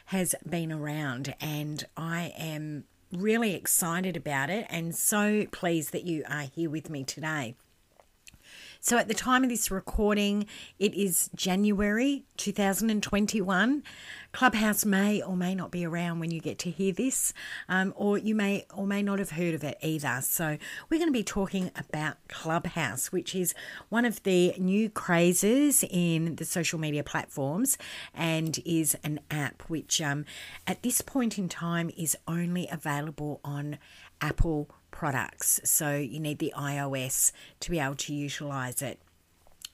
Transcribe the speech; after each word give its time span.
has 0.07 0.37
been 0.49 0.71
around, 0.71 1.35
and 1.41 1.85
I 1.97 2.33
am 2.39 2.85
really 3.13 3.55
excited 3.55 4.17
about 4.17 4.51
it 4.51 4.67
and 4.69 4.95
so 4.95 5.47
pleased 5.53 5.93
that 5.93 6.05
you 6.05 6.25
are 6.29 6.47
here 6.55 6.71
with 6.71 6.91
me 6.91 7.05
today. 7.05 7.55
So, 8.81 8.99
at 8.99 9.09
the 9.09 9.15
time 9.15 9.43
of 9.43 9.51
this 9.51 9.71
recording, 9.71 10.47
it 10.79 10.95
is 10.95 11.31
January 11.35 12.25
2021. 12.37 13.83
Clubhouse 14.33 14.85
may 14.85 15.23
or 15.23 15.37
may 15.37 15.55
not 15.55 15.71
be 15.71 15.85
around 15.85 16.21
when 16.21 16.31
you 16.31 16.41
get 16.41 16.59
to 16.61 16.71
hear 16.71 16.93
this, 16.93 17.33
um, 17.69 17.95
or 17.97 18.19
you 18.19 18.35
may 18.35 18.67
or 18.75 18.87
may 18.87 19.03
not 19.03 19.19
have 19.19 19.31
heard 19.31 19.55
of 19.55 19.65
it 19.65 19.79
either. 19.83 20.21
So, 20.23 20.59
we're 20.89 20.99
going 20.99 21.09
to 21.09 21.13
be 21.13 21.25
talking 21.25 21.71
about 21.75 22.17
Clubhouse, 22.29 23.11
which 23.11 23.35
is 23.35 23.55
one 23.89 24.05
of 24.05 24.23
the 24.25 24.55
new 24.59 24.91
crazes 24.91 25.85
in 25.91 26.37
the 26.37 26.45
social 26.45 26.79
media 26.79 27.03
platforms 27.03 27.79
and 28.15 28.59
is 28.65 28.97
an 29.03 29.21
app 29.31 29.63
which, 29.69 30.01
um, 30.01 30.25
at 30.67 30.83
this 30.83 31.01
point 31.01 31.39
in 31.39 31.49
time, 31.49 31.91
is 31.97 32.17
only 32.29 32.69
available 32.71 33.41
on 33.43 33.79
Apple 34.21 34.71
products. 34.97 35.61
So 35.65 35.95
you 35.95 36.19
need 36.19 36.39
the 36.39 36.55
iOS 36.57 37.31
to 37.61 37.71
be 37.71 37.79
able 37.79 37.97
to 37.97 38.15
utilize 38.15 38.81
it. 38.81 38.99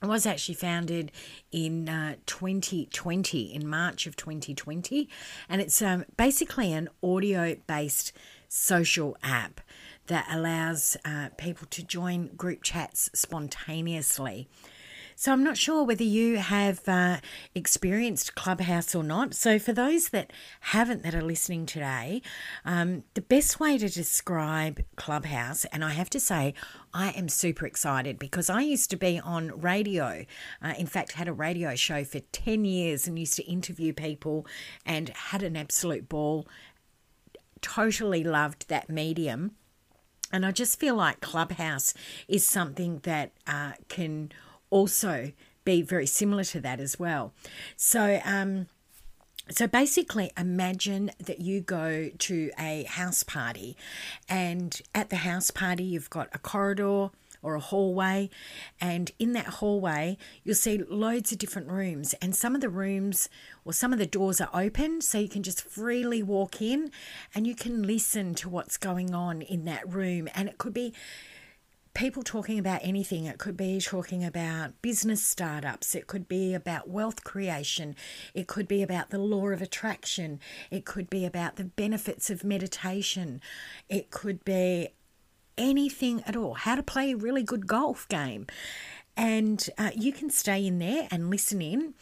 It 0.02 0.06
was 0.06 0.26
actually 0.26 0.56
founded 0.56 1.12
in 1.52 1.88
uh, 1.88 2.16
2020, 2.26 3.54
in 3.54 3.68
March 3.68 4.08
of 4.08 4.16
2020, 4.16 5.08
and 5.48 5.60
it's 5.60 5.80
um, 5.80 6.04
basically 6.16 6.72
an 6.72 6.88
audio 7.04 7.54
based 7.68 8.12
social 8.48 9.16
app 9.22 9.60
that 10.08 10.26
allows 10.28 10.96
uh, 11.04 11.28
people 11.36 11.68
to 11.70 11.84
join 11.84 12.26
group 12.34 12.64
chats 12.64 13.08
spontaneously. 13.14 14.48
So 15.22 15.30
I'm 15.30 15.44
not 15.44 15.56
sure 15.56 15.84
whether 15.84 16.02
you 16.02 16.38
have 16.38 16.80
uh, 16.88 17.18
experienced 17.54 18.34
Clubhouse 18.34 18.92
or 18.92 19.04
not. 19.04 19.34
So 19.34 19.56
for 19.56 19.72
those 19.72 20.08
that 20.08 20.32
haven't 20.58 21.04
that 21.04 21.14
are 21.14 21.22
listening 21.22 21.64
today, 21.64 22.22
um, 22.64 23.04
the 23.14 23.20
best 23.20 23.60
way 23.60 23.78
to 23.78 23.88
describe 23.88 24.82
Clubhouse, 24.96 25.64
and 25.66 25.84
I 25.84 25.90
have 25.90 26.10
to 26.10 26.18
say, 26.18 26.54
I 26.92 27.10
am 27.10 27.28
super 27.28 27.66
excited 27.66 28.18
because 28.18 28.50
I 28.50 28.62
used 28.62 28.90
to 28.90 28.96
be 28.96 29.20
on 29.20 29.60
radio. 29.60 30.24
Uh, 30.60 30.74
in 30.76 30.88
fact, 30.88 31.12
had 31.12 31.28
a 31.28 31.32
radio 31.32 31.76
show 31.76 32.02
for 32.02 32.18
10 32.18 32.64
years 32.64 33.06
and 33.06 33.16
used 33.16 33.36
to 33.36 33.44
interview 33.44 33.92
people 33.92 34.44
and 34.84 35.10
had 35.10 35.44
an 35.44 35.56
absolute 35.56 36.08
ball. 36.08 36.48
Totally 37.60 38.24
loved 38.24 38.68
that 38.70 38.90
medium. 38.90 39.52
And 40.32 40.44
I 40.44 40.50
just 40.50 40.80
feel 40.80 40.96
like 40.96 41.20
Clubhouse 41.20 41.94
is 42.26 42.44
something 42.44 42.98
that 43.04 43.30
uh, 43.46 43.74
can 43.88 44.32
also 44.72 45.32
be 45.64 45.82
very 45.82 46.06
similar 46.06 46.44
to 46.44 46.60
that 46.60 46.80
as 46.80 46.98
well. 46.98 47.32
So, 47.76 48.20
um, 48.24 48.66
so 49.50 49.66
basically, 49.66 50.32
imagine 50.36 51.10
that 51.18 51.40
you 51.40 51.60
go 51.60 52.10
to 52.16 52.50
a 52.58 52.84
house 52.84 53.22
party, 53.22 53.76
and 54.28 54.80
at 54.94 55.10
the 55.10 55.16
house 55.16 55.50
party, 55.50 55.84
you've 55.84 56.10
got 56.10 56.28
a 56.32 56.38
corridor 56.38 57.10
or 57.42 57.56
a 57.56 57.60
hallway, 57.60 58.30
and 58.80 59.10
in 59.18 59.32
that 59.32 59.46
hallway, 59.46 60.16
you'll 60.44 60.54
see 60.54 60.78
loads 60.88 61.32
of 61.32 61.38
different 61.38 61.68
rooms, 61.68 62.14
and 62.22 62.36
some 62.36 62.54
of 62.54 62.60
the 62.60 62.68
rooms 62.68 63.28
or 63.64 63.72
some 63.72 63.92
of 63.92 63.98
the 63.98 64.06
doors 64.06 64.40
are 64.40 64.50
open, 64.54 65.00
so 65.00 65.18
you 65.18 65.28
can 65.28 65.42
just 65.42 65.60
freely 65.60 66.22
walk 66.22 66.62
in 66.62 66.90
and 67.34 67.46
you 67.46 67.54
can 67.56 67.82
listen 67.82 68.34
to 68.34 68.48
what's 68.48 68.76
going 68.76 69.12
on 69.12 69.42
in 69.42 69.64
that 69.64 69.92
room, 69.92 70.28
and 70.34 70.48
it 70.48 70.56
could 70.56 70.72
be 70.72 70.94
people 71.94 72.22
talking 72.22 72.58
about 72.58 72.80
anything. 72.82 73.24
It 73.24 73.38
could 73.38 73.56
be 73.56 73.80
talking 73.80 74.24
about 74.24 74.80
business 74.82 75.24
startups, 75.24 75.94
it 75.94 76.06
could 76.06 76.28
be 76.28 76.54
about 76.54 76.88
wealth 76.88 77.24
creation, 77.24 77.94
it 78.34 78.46
could 78.46 78.66
be 78.66 78.82
about 78.82 79.10
the 79.10 79.18
law 79.18 79.48
of 79.48 79.60
attraction, 79.60 80.40
it 80.70 80.84
could 80.84 81.10
be 81.10 81.24
about 81.24 81.56
the 81.56 81.64
benefits 81.64 82.30
of 82.30 82.44
meditation, 82.44 83.40
it 83.88 84.10
could 84.10 84.44
be 84.44 84.88
anything 85.58 86.22
at 86.26 86.36
all. 86.36 86.54
How 86.54 86.76
to 86.76 86.82
play 86.82 87.12
a 87.12 87.16
really 87.16 87.42
good 87.42 87.66
golf 87.66 88.08
game. 88.08 88.46
And 89.14 89.68
uh, 89.76 89.90
you 89.94 90.10
can 90.10 90.30
stay 90.30 90.66
in 90.66 90.78
there 90.78 91.06
and 91.10 91.28
listen 91.28 91.60
in, 91.60 91.92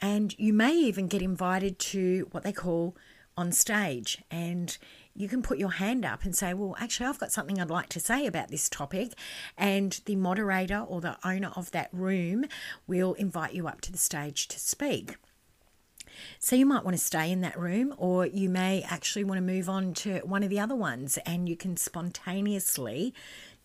and 0.00 0.38
you 0.38 0.52
may 0.52 0.74
even 0.74 1.08
get 1.08 1.22
invited 1.22 1.78
to 1.78 2.28
what 2.30 2.42
they 2.44 2.52
call 2.52 2.94
on 3.38 3.52
stage. 3.52 4.22
And 4.30 4.76
you 5.18 5.28
can 5.28 5.42
put 5.42 5.58
your 5.58 5.72
hand 5.72 6.04
up 6.04 6.24
and 6.24 6.34
say, 6.34 6.54
Well, 6.54 6.76
actually, 6.78 7.06
I've 7.06 7.18
got 7.18 7.32
something 7.32 7.60
I'd 7.60 7.70
like 7.70 7.88
to 7.90 8.00
say 8.00 8.24
about 8.24 8.48
this 8.48 8.68
topic. 8.68 9.14
And 9.56 10.00
the 10.04 10.14
moderator 10.14 10.78
or 10.78 11.00
the 11.00 11.18
owner 11.24 11.50
of 11.56 11.72
that 11.72 11.88
room 11.92 12.44
will 12.86 13.14
invite 13.14 13.52
you 13.52 13.66
up 13.66 13.80
to 13.82 13.92
the 13.92 13.98
stage 13.98 14.46
to 14.48 14.60
speak. 14.60 15.16
So 16.38 16.54
you 16.54 16.66
might 16.66 16.84
want 16.84 16.96
to 16.96 17.02
stay 17.02 17.32
in 17.32 17.40
that 17.40 17.58
room, 17.58 17.94
or 17.96 18.26
you 18.26 18.48
may 18.48 18.82
actually 18.88 19.24
want 19.24 19.38
to 19.38 19.42
move 19.42 19.68
on 19.68 19.92
to 19.94 20.20
one 20.20 20.44
of 20.44 20.50
the 20.50 20.60
other 20.60 20.76
ones, 20.76 21.18
and 21.26 21.48
you 21.48 21.56
can 21.56 21.76
spontaneously 21.76 23.12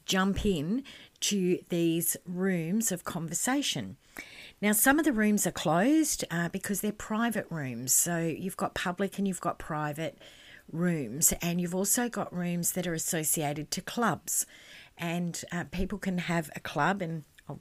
jump 0.06 0.46
in 0.46 0.84
to 1.20 1.60
these 1.70 2.18
rooms 2.26 2.92
of 2.92 3.04
conversation. 3.04 3.98
Now, 4.60 4.72
some 4.72 4.98
of 4.98 5.06
the 5.06 5.14
rooms 5.14 5.46
are 5.46 5.52
closed 5.52 6.26
uh, 6.32 6.50
because 6.50 6.82
they're 6.82 6.92
private 6.92 7.46
rooms. 7.50 7.94
So 7.94 8.18
you've 8.18 8.58
got 8.58 8.74
public 8.74 9.18
and 9.18 9.28
you've 9.28 9.42
got 9.42 9.60
private 9.60 10.18
rooms, 10.72 11.34
and 11.42 11.60
you've 11.60 11.76
also 11.76 12.10
got 12.10 12.34
rooms 12.34 12.74
that 12.74 12.88
are 12.88 12.94
associated 12.94 13.72
to 13.72 13.82
clubs. 13.82 14.46
And 14.98 15.44
uh, 15.52 15.66
people 15.72 15.98
can 15.98 16.20
have 16.20 16.50
a 16.56 16.60
club, 16.60 17.02
and 17.02 17.24
I'm 17.50 17.60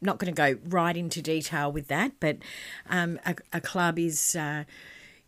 not 0.00 0.18
going 0.18 0.32
to 0.32 0.36
go 0.36 0.58
right 0.68 0.96
into 0.96 1.22
detail 1.22 1.72
with 1.72 1.88
that, 1.88 2.12
but 2.20 2.38
um, 2.88 3.18
a, 3.24 3.36
a, 3.52 3.60
club 3.60 3.98
is. 3.98 4.36
Uh, 4.36 4.64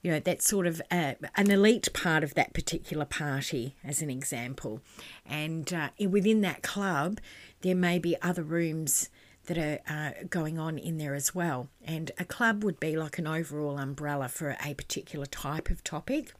you 0.02 0.10
know, 0.10 0.18
that's 0.18 0.48
sort 0.48 0.66
of 0.66 0.80
a, 0.90 1.16
an 1.36 1.50
elite 1.50 1.92
part 1.92 2.24
of 2.24 2.32
that 2.32 2.54
particular 2.54 3.04
party, 3.04 3.76
as 3.84 4.00
an 4.00 4.08
example. 4.08 4.80
And 5.26 5.70
uh, 5.74 5.90
within 6.08 6.40
that 6.40 6.62
club, 6.62 7.20
there 7.60 7.74
may 7.74 7.98
be 7.98 8.16
other 8.22 8.42
rooms 8.42 9.10
that 9.46 9.58
are 9.58 9.78
uh, 9.88 10.24
going 10.28 10.58
on 10.58 10.78
in 10.78 10.98
there 10.98 11.14
as 11.14 11.34
well. 11.34 11.68
And 11.84 12.12
a 12.18 12.24
club 12.24 12.64
would 12.64 12.80
be 12.80 12.96
like 12.96 13.18
an 13.18 13.26
overall 13.26 13.78
umbrella 13.78 14.28
for 14.28 14.56
a 14.64 14.74
particular 14.74 15.26
type 15.26 15.70
of 15.70 15.84
topic. 15.84 16.32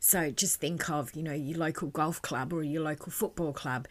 So 0.00 0.30
just 0.30 0.60
think 0.60 0.88
of, 0.90 1.14
you 1.14 1.22
know, 1.22 1.32
your 1.32 1.58
local 1.58 1.88
golf 1.88 2.20
club 2.22 2.52
or 2.52 2.62
your 2.62 2.82
local 2.82 3.10
football 3.10 3.52
club, 3.52 3.86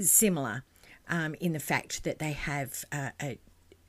similar 0.00 0.64
um, 1.08 1.34
in 1.40 1.52
the 1.52 1.60
fact 1.60 2.04
that 2.04 2.18
they 2.18 2.32
have 2.32 2.84
uh, 2.92 3.10
a, 3.20 3.38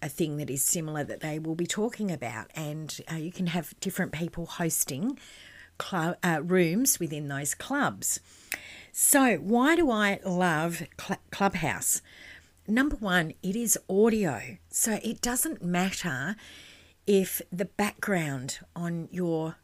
a 0.02 0.10
thing 0.10 0.38
that 0.38 0.50
is 0.50 0.64
similar 0.64 1.04
that 1.04 1.22
they 1.22 1.40
will 1.40 1.56
be 1.56 1.68
talking 1.68 2.12
about. 2.12 2.52
And 2.56 3.00
uh, 3.12 3.16
you 3.16 3.32
can 3.32 3.48
have 3.48 3.74
different 3.80 4.12
people 4.12 4.46
hosting 4.46 5.18
uh, 5.92 6.42
rooms 6.44 7.00
within 7.00 7.28
those 7.28 7.56
clubs. 7.56 8.20
So, 8.92 9.38
why 9.38 9.76
do 9.76 9.90
I 9.90 10.20
love 10.26 10.84
Cl- 11.00 11.20
Clubhouse? 11.32 12.02
Number 12.68 12.98
one, 12.98 13.34
it 13.42 13.56
is 13.56 13.80
audio. 13.90 14.58
So, 14.70 15.00
it 15.04 15.22
doesn't 15.22 15.64
matter 15.64 16.36
if 17.08 17.42
the 17.52 17.66
background 17.66 18.60
on 18.76 19.08
your 19.12 19.56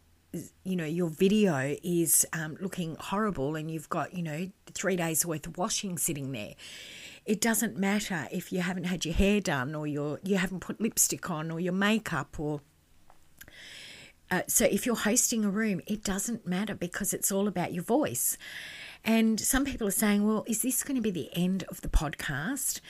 you 0.63 0.75
know 0.75 0.85
your 0.85 1.09
video 1.09 1.75
is 1.83 2.25
um, 2.33 2.57
looking 2.59 2.95
horrible 2.99 3.55
and 3.55 3.71
you've 3.71 3.89
got 3.89 4.13
you 4.13 4.21
know 4.21 4.49
three 4.73 4.95
days 4.95 5.25
worth 5.25 5.47
of 5.47 5.57
washing 5.57 5.97
sitting 5.97 6.31
there 6.31 6.53
it 7.25 7.41
doesn't 7.41 7.77
matter 7.77 8.27
if 8.31 8.51
you 8.51 8.61
haven't 8.61 8.85
had 8.85 9.05
your 9.05 9.13
hair 9.13 9.39
done 9.41 9.73
or 9.73 9.87
you 9.87 10.19
you 10.23 10.37
haven't 10.37 10.59
put 10.59 10.79
lipstick 10.81 11.29
on 11.29 11.49
or 11.51 11.59
your 11.59 11.73
makeup 11.73 12.39
or 12.39 12.61
uh, 14.29 14.41
so 14.47 14.65
if 14.65 14.85
you're 14.85 14.95
hosting 14.95 15.45
a 15.45 15.49
room 15.49 15.81
it 15.87 16.03
doesn't 16.03 16.45
matter 16.45 16.75
because 16.75 17.13
it's 17.13 17.31
all 17.31 17.47
about 17.47 17.73
your 17.73 17.83
voice 17.83 18.37
And 19.03 19.39
some 19.39 19.63
people 19.63 19.87
are 19.87 19.91
saying, 19.91 20.25
well, 20.27 20.43
is 20.47 20.61
this 20.63 20.83
going 20.83 20.95
to 20.95 21.01
be 21.01 21.11
the 21.11 21.29
end 21.33 21.63
of 21.69 21.79
the 21.81 21.87
podcast? 21.87 22.81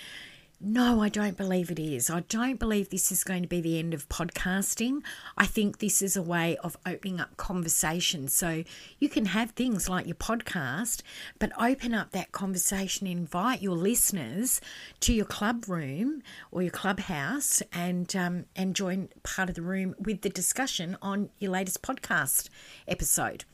No, 0.60 1.04
I 1.04 1.10
don't 1.10 1.38
believe 1.38 1.70
it 1.70 1.78
is. 1.78 2.10
I 2.10 2.22
don't 2.22 2.58
believe 2.58 2.90
this 2.90 3.12
is 3.12 3.24
going 3.24 3.44
to 3.44 3.48
be 3.48 3.62
the 3.62 3.78
end 3.78 3.94
of 3.94 4.10
podcasting. 4.10 5.04
I 5.38 5.46
think 5.46 5.78
this 5.78 6.02
is 6.02 6.18
a 6.18 6.24
way 6.24 6.58
of 6.58 6.76
opening 6.84 7.20
up 7.20 7.38
conversation. 7.38 8.28
So 8.28 8.64
you 8.98 9.08
can 9.08 9.26
have 9.26 9.52
things 9.52 9.88
like 9.88 10.08
your 10.08 10.16
podcast, 10.16 11.04
but 11.38 11.52
open 11.62 11.94
up 11.94 12.10
that 12.12 12.32
conversation, 12.32 13.06
invite 13.06 13.62
your 13.62 13.76
listeners 13.76 14.60
to 15.02 15.14
your 15.14 15.26
club 15.26 15.66
room 15.68 16.24
or 16.50 16.64
your 16.64 16.72
clubhouse 16.72 17.62
and 17.72 18.16
um, 18.16 18.46
and 18.56 18.76
join 18.76 19.10
part 19.22 19.50
of 19.50 19.56
the 19.56 19.62
room 19.62 19.94
with 20.00 20.22
the 20.22 20.30
discussion 20.30 20.98
on 21.04 21.30
your 21.38 21.52
latest 21.52 21.84
podcast 21.84 22.50
episode. 22.88 23.46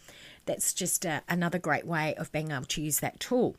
That's 0.45 0.73
just 0.73 1.03
a, 1.03 1.21
another 1.27 1.59
great 1.59 1.85
way 1.85 2.15
of 2.15 2.31
being 2.31 2.51
able 2.51 2.63
to 2.63 2.81
use 2.81 3.01
that 3.01 3.19
tool. 3.19 3.57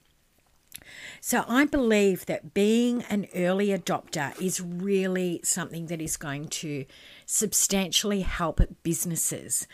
So 1.21 1.45
I 1.49 1.65
believe 1.65 2.27
that 2.27 2.55
being 2.55 3.03
an 3.05 3.27
early 3.35 3.69
adopter 3.69 4.41
is 4.41 4.61
really 4.61 5.41
something 5.43 5.87
that 5.87 6.01
is 6.01 6.17
going 6.17 6.49
to 6.49 6.85
substantially 7.27 8.21
help 8.21 8.61
businesses. 8.83 9.67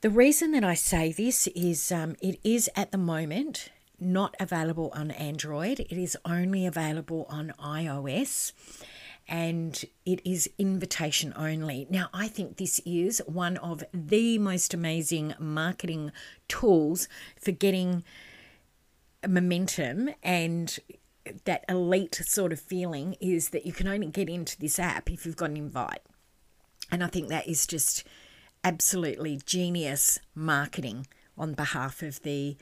The 0.00 0.10
reason 0.10 0.52
that 0.52 0.64
I 0.64 0.74
say 0.74 1.12
this 1.12 1.46
is 1.48 1.90
um, 1.90 2.16
it 2.20 2.38
is 2.44 2.70
at 2.76 2.92
the 2.92 2.98
moment 2.98 3.70
not 4.00 4.36
available 4.38 4.92
on 4.94 5.10
Android, 5.10 5.80
it 5.80 6.00
is 6.00 6.16
only 6.24 6.66
available 6.66 7.26
on 7.28 7.52
iOS 7.58 8.52
and 9.28 9.84
it 10.06 10.20
is 10.24 10.48
invitation 10.58 11.34
only. 11.36 11.86
Now, 11.90 12.08
I 12.14 12.28
think 12.28 12.56
this 12.56 12.80
is 12.86 13.20
one 13.26 13.58
of 13.58 13.84
the 13.92 14.38
most 14.38 14.72
amazing 14.72 15.34
marketing 15.38 16.12
tools 16.48 17.08
for 17.38 17.52
getting 17.52 18.04
momentum 19.28 20.10
and 20.22 20.78
that 21.44 21.64
elite 21.68 22.14
sort 22.24 22.52
of 22.52 22.60
feeling 22.60 23.16
is 23.20 23.50
that 23.50 23.66
you 23.66 23.72
can 23.72 23.86
only 23.86 24.06
get 24.06 24.28
into 24.28 24.58
this 24.58 24.78
app 24.78 25.10
if 25.10 25.26
you've 25.26 25.36
got 25.36 25.50
an 25.50 25.56
invite. 25.56 26.00
And 26.90 27.04
I 27.04 27.08
think 27.08 27.28
that 27.28 27.46
is 27.46 27.66
just 27.66 28.04
absolutely 28.64 29.40
genius 29.44 30.18
marketing 30.34 31.06
on 31.36 31.52
behalf 31.54 32.02
of 32.02 32.22
the 32.22 32.56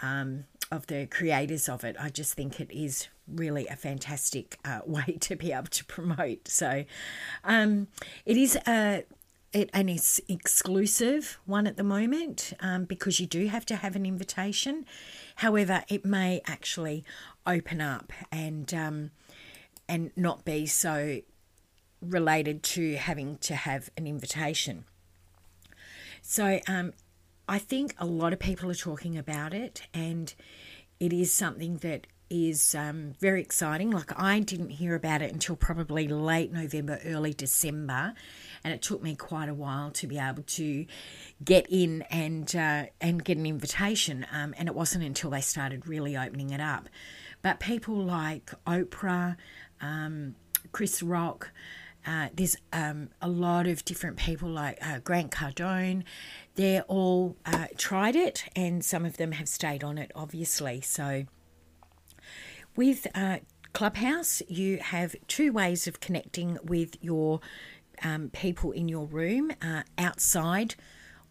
um, 0.00 0.44
of 0.70 0.86
the 0.86 1.06
creators 1.06 1.68
of 1.68 1.84
it. 1.84 1.96
I 1.98 2.08
just 2.08 2.34
think 2.34 2.60
it 2.60 2.70
is 2.70 3.08
really 3.26 3.66
a 3.66 3.76
fantastic 3.76 4.58
uh, 4.64 4.80
way 4.86 5.18
to 5.20 5.36
be 5.36 5.52
able 5.52 5.68
to 5.68 5.84
promote. 5.84 6.48
So 6.48 6.84
um, 7.44 7.88
it 8.24 8.36
is 8.36 8.56
a 8.66 9.04
it, 9.52 9.70
an 9.72 9.88
exclusive 9.88 11.38
one 11.46 11.66
at 11.66 11.78
the 11.78 11.84
moment 11.84 12.52
um, 12.60 12.84
because 12.84 13.18
you 13.18 13.26
do 13.26 13.46
have 13.46 13.64
to 13.66 13.76
have 13.76 13.96
an 13.96 14.04
invitation. 14.04 14.84
However, 15.38 15.84
it 15.88 16.04
may 16.04 16.40
actually 16.46 17.04
open 17.46 17.80
up 17.80 18.12
and 18.32 18.74
um, 18.74 19.10
and 19.88 20.10
not 20.16 20.44
be 20.44 20.66
so 20.66 21.20
related 22.02 22.64
to 22.64 22.96
having 22.96 23.38
to 23.38 23.54
have 23.54 23.88
an 23.96 24.08
invitation. 24.08 24.84
So 26.22 26.58
um, 26.66 26.92
I 27.48 27.60
think 27.60 27.94
a 27.98 28.04
lot 28.04 28.32
of 28.32 28.40
people 28.40 28.68
are 28.68 28.74
talking 28.74 29.16
about 29.16 29.54
it, 29.54 29.82
and 29.94 30.34
it 30.98 31.12
is 31.12 31.32
something 31.32 31.76
that 31.78 32.08
is 32.30 32.74
um, 32.74 33.14
very 33.20 33.40
exciting. 33.40 33.90
Like 33.90 34.18
I 34.18 34.40
didn't 34.40 34.70
hear 34.70 34.94
about 34.94 35.22
it 35.22 35.32
until 35.32 35.56
probably 35.56 36.08
late 36.08 36.52
November, 36.52 37.00
early 37.04 37.32
December, 37.32 38.14
and 38.64 38.74
it 38.74 38.82
took 38.82 39.02
me 39.02 39.14
quite 39.14 39.48
a 39.48 39.54
while 39.54 39.90
to 39.92 40.06
be 40.06 40.18
able 40.18 40.42
to 40.42 40.86
get 41.44 41.66
in 41.70 42.02
and 42.10 42.54
uh, 42.54 42.86
and 43.00 43.24
get 43.24 43.38
an 43.38 43.46
invitation. 43.46 44.26
Um, 44.32 44.54
and 44.58 44.68
it 44.68 44.74
wasn't 44.74 45.04
until 45.04 45.30
they 45.30 45.40
started 45.40 45.86
really 45.86 46.16
opening 46.16 46.50
it 46.50 46.60
up. 46.60 46.88
But 47.42 47.60
people 47.60 47.96
like 47.96 48.52
Oprah, 48.66 49.36
um, 49.80 50.34
Chris 50.72 51.02
Rock. 51.02 51.50
Uh, 52.06 52.28
there's 52.32 52.56
um, 52.72 53.10
a 53.20 53.28
lot 53.28 53.66
of 53.66 53.84
different 53.84 54.16
people 54.16 54.48
like 54.48 54.78
uh, 54.86 54.98
Grant 55.00 55.30
Cardone. 55.30 56.04
They're 56.54 56.82
all 56.82 57.36
uh, 57.44 57.66
tried 57.76 58.16
it, 58.16 58.44
and 58.56 58.82
some 58.82 59.04
of 59.04 59.18
them 59.18 59.32
have 59.32 59.48
stayed 59.48 59.84
on 59.84 59.98
it, 59.98 60.10
obviously. 60.14 60.80
So, 60.80 61.26
with 62.78 63.08
uh, 63.12 63.38
Clubhouse, 63.72 64.40
you 64.46 64.78
have 64.78 65.16
two 65.26 65.52
ways 65.52 65.88
of 65.88 65.98
connecting 65.98 66.56
with 66.62 66.96
your 67.00 67.40
um, 68.04 68.30
people 68.32 68.70
in 68.70 68.86
your 68.86 69.04
room 69.04 69.50
uh, 69.60 69.82
outside 69.98 70.76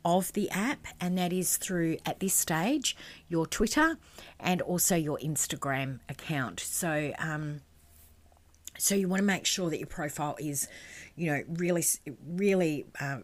of 0.04 0.34
the 0.34 0.50
app, 0.50 0.86
and 1.00 1.18
that 1.18 1.32
is 1.32 1.56
through, 1.56 2.00
at 2.06 2.20
this 2.20 2.34
stage, 2.34 2.98
your 3.30 3.46
Twitter 3.46 3.98
and 4.42 4.62
also 4.62 4.98
your 4.98 5.18
Instagram 5.20 6.02
account. 6.10 6.60
So, 6.60 7.14
um, 7.18 7.62
so 8.78 8.94
you 8.94 9.08
want 9.08 9.22
to 9.22 9.26
make 9.26 9.46
sure 9.46 9.70
that 9.70 9.78
your 9.78 9.88
profile 9.88 10.36
is, 10.42 10.68
you 11.16 11.32
know, 11.32 11.44
really, 11.48 11.86
really 12.28 12.88
uh, 13.00 13.20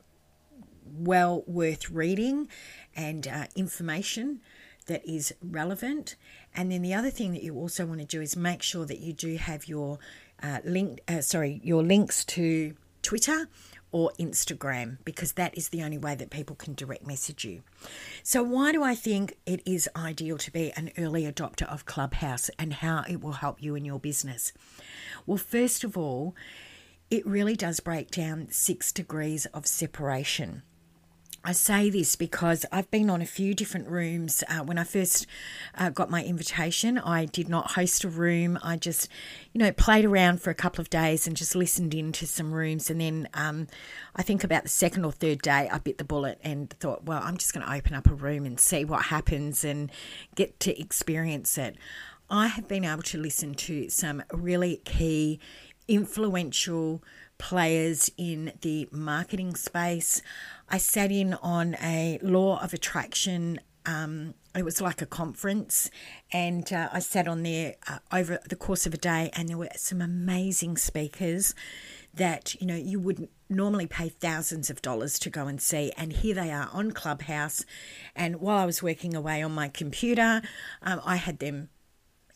well 0.85 1.43
worth 1.45 1.89
reading 1.89 2.47
and 2.95 3.27
uh, 3.27 3.47
information 3.57 4.39
that 4.85 5.05
is 5.05 5.33
relevant. 5.41 6.15
And 6.55 6.71
then 6.71 6.81
the 6.81 6.93
other 6.93 7.09
thing 7.09 7.33
that 7.33 7.43
you 7.43 7.55
also 7.55 7.85
want 7.85 7.99
to 7.99 8.05
do 8.05 8.21
is 8.21 8.35
make 8.35 8.61
sure 8.61 8.85
that 8.85 8.99
you 8.99 9.13
do 9.13 9.37
have 9.37 9.67
your 9.67 9.99
uh, 10.41 10.59
link, 10.63 11.01
uh, 11.07 11.21
sorry, 11.21 11.59
your 11.63 11.83
links 11.83 12.23
to 12.25 12.75
Twitter 13.01 13.47
or 13.91 14.11
Instagram 14.19 14.97
because 15.05 15.33
that 15.33 15.55
is 15.57 15.69
the 15.69 15.83
only 15.83 15.97
way 15.97 16.15
that 16.15 16.29
people 16.29 16.55
can 16.55 16.73
direct 16.73 17.05
message 17.05 17.45
you. 17.45 17.61
So, 18.23 18.43
why 18.43 18.71
do 18.71 18.83
I 18.83 18.95
think 18.95 19.37
it 19.45 19.61
is 19.65 19.87
ideal 19.95 20.37
to 20.39 20.51
be 20.51 20.71
an 20.73 20.91
early 20.97 21.23
adopter 21.23 21.71
of 21.71 21.85
Clubhouse 21.85 22.49
and 22.59 22.73
how 22.73 23.03
it 23.07 23.21
will 23.21 23.33
help 23.33 23.61
you 23.61 23.75
in 23.75 23.85
your 23.85 23.99
business? 23.99 24.51
Well, 25.25 25.37
first 25.37 25.83
of 25.83 25.97
all, 25.97 26.35
it 27.09 27.25
really 27.25 27.55
does 27.55 27.79
break 27.79 28.09
down 28.09 28.47
six 28.49 28.91
degrees 28.91 29.45
of 29.47 29.67
separation. 29.67 30.63
I 31.45 31.51
say 31.51 31.89
this 31.89 32.15
because 32.15 32.65
I've 32.71 32.89
been 32.89 33.09
on 33.09 33.21
a 33.21 33.25
few 33.25 33.53
different 33.53 33.89
rooms. 33.89 34.45
Uh, 34.47 34.59
when 34.59 34.77
I 34.77 34.85
first 34.85 35.27
uh, 35.75 35.89
got 35.89 36.09
my 36.09 36.23
invitation, 36.23 36.97
I 36.97 37.25
did 37.25 37.49
not 37.49 37.71
host 37.71 38.05
a 38.05 38.07
room. 38.07 38.57
I 38.63 38.77
just, 38.77 39.09
you 39.51 39.59
know, 39.59 39.73
played 39.73 40.05
around 40.05 40.41
for 40.41 40.51
a 40.51 40.55
couple 40.55 40.81
of 40.81 40.89
days 40.89 41.27
and 41.27 41.35
just 41.35 41.53
listened 41.53 41.93
into 41.93 42.25
some 42.25 42.53
rooms. 42.53 42.89
And 42.89 43.01
then 43.01 43.27
um, 43.33 43.67
I 44.15 44.21
think 44.21 44.45
about 44.45 44.63
the 44.63 44.69
second 44.69 45.03
or 45.03 45.11
third 45.11 45.41
day, 45.41 45.67
I 45.69 45.79
bit 45.79 45.97
the 45.97 46.05
bullet 46.05 46.39
and 46.43 46.69
thought, 46.69 47.03
well, 47.03 47.21
I'm 47.21 47.35
just 47.35 47.53
going 47.53 47.65
to 47.65 47.73
open 47.73 47.93
up 47.93 48.09
a 48.09 48.15
room 48.15 48.45
and 48.45 48.57
see 48.57 48.85
what 48.85 49.07
happens 49.07 49.65
and 49.65 49.91
get 50.35 50.61
to 50.61 50.79
experience 50.79 51.57
it. 51.57 51.75
I 52.29 52.47
have 52.47 52.69
been 52.69 52.85
able 52.85 53.03
to 53.03 53.17
listen 53.17 53.53
to 53.55 53.89
some 53.89 54.23
really 54.31 54.77
key, 54.85 55.41
influential 55.89 57.03
players 57.43 58.09
in 58.17 58.53
the 58.61 58.87
marketing 58.89 59.53
space. 59.53 60.21
I 60.69 60.77
sat 60.77 61.11
in 61.11 61.33
on 61.33 61.75
a 61.83 62.17
law 62.21 62.57
of 62.63 62.73
attraction. 62.73 63.59
Um, 63.85 64.33
it 64.55 64.63
was 64.63 64.79
like 64.79 65.01
a 65.01 65.05
conference, 65.05 65.91
and 66.31 66.71
uh, 66.71 66.87
I 66.93 66.99
sat 66.99 67.27
on 67.27 67.43
there 67.43 67.75
uh, 67.85 67.97
over 68.13 68.39
the 68.47 68.55
course 68.55 68.85
of 68.85 68.93
a 68.93 68.97
day, 68.97 69.29
and 69.33 69.49
there 69.49 69.57
were 69.57 69.67
some 69.75 70.01
amazing 70.01 70.77
speakers 70.77 71.53
that 72.13 72.55
you 72.61 72.65
know 72.65 72.77
you 72.77 72.97
wouldn't 72.97 73.29
normally 73.49 73.87
pay 73.87 74.07
thousands 74.07 74.69
of 74.69 74.81
dollars 74.81 75.19
to 75.19 75.29
go 75.29 75.47
and 75.47 75.61
see 75.61 75.91
and 75.97 76.13
here 76.13 76.35
they 76.35 76.51
are 76.51 76.69
on 76.71 76.91
clubhouse 76.91 77.65
and 78.15 78.39
while 78.39 78.59
i 78.59 78.65
was 78.65 78.83
working 78.83 79.15
away 79.15 79.41
on 79.41 79.51
my 79.51 79.67
computer 79.67 80.39
um, 80.83 81.01
i 81.03 81.15
had 81.15 81.39
them 81.39 81.69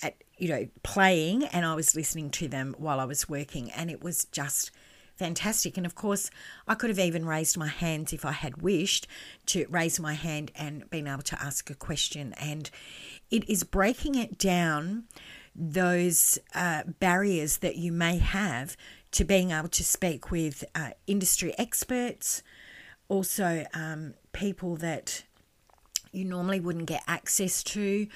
at 0.02 0.16
you 0.40 0.50
know 0.50 0.68
playing 0.82 1.44
and 1.46 1.64
i 1.64 1.76
was 1.76 1.96
listening 1.96 2.32
to 2.32 2.48
them 2.48 2.74
while 2.80 3.00
i 3.00 3.06
was 3.06 3.30
working 3.30 3.70
and 3.70 3.92
it 3.92 4.04
was 4.04 4.26
just 4.26 4.72
fantastic. 5.18 5.78
And 5.78 5.86
of 5.86 5.96
course, 5.96 6.30
I 6.68 6.76
could 6.76 6.90
have 6.90 7.00
even 7.00 7.26
raised 7.26 7.58
my 7.58 7.68
hands 7.68 8.14
if 8.14 8.24
I 8.26 8.32
had 8.32 8.62
wished 8.62 9.08
to 9.48 9.66
raise 9.70 10.00
my 10.00 10.14
hand 10.14 10.52
and 10.56 10.90
been 10.90 11.08
able 11.08 11.24
to 11.24 11.42
ask 11.42 11.70
a 11.70 11.76
question. 11.76 12.34
And 12.34 12.70
it 13.30 13.50
is 13.50 13.64
breaking 13.64 14.16
it 14.16 14.38
down 14.38 15.06
those 15.56 16.38
uh, 16.54 16.84
barriers 17.00 17.58
that 17.58 17.76
you 17.76 17.92
may 17.92 18.20
have 18.20 18.78
to 19.12 19.24
being 19.24 19.52
able 19.52 19.70
to 19.70 19.84
speak 19.84 20.30
with 20.30 20.64
uh, 20.76 20.92
industry 21.08 21.54
experts, 21.58 22.44
also 23.10 23.66
um, 23.74 24.14
people 24.34 24.76
that 24.76 25.24
you 26.12 26.26
normally 26.26 26.60
wouldn't 26.60 26.86
get 26.86 27.04
access 27.08 27.64
to. 27.64 28.08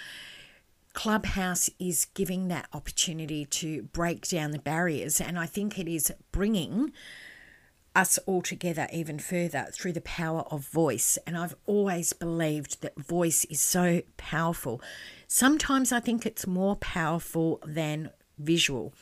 Clubhouse 0.93 1.69
is 1.79 2.05
giving 2.13 2.48
that 2.50 2.67
opportunity 2.74 3.45
to 3.45 3.83
break 3.83 4.27
down 4.27 4.51
the 4.51 4.60
barriers, 4.60 5.21
and 5.21 5.39
I 5.39 5.45
think 5.45 5.79
it 5.79 5.88
is 5.88 6.12
bringing 6.31 6.91
us 7.95 8.17
all 8.19 8.41
together 8.41 8.88
even 8.93 9.19
further 9.19 9.67
through 9.74 9.93
the 9.93 10.01
power 10.01 10.41
of 10.51 10.65
voice. 10.67 11.17
And 11.27 11.38
I've 11.38 11.55
always 11.65 12.13
believed 12.13 12.81
that 12.81 12.98
voice 12.98 13.45
is 13.45 13.62
so 13.62 14.01
powerful. 14.17 14.81
Sometimes 15.27 15.91
I 15.91 16.00
think 16.00 16.25
it's 16.25 16.48
more 16.48 16.75
powerful 16.77 17.60
than 17.65 18.12
visual. 18.38 18.93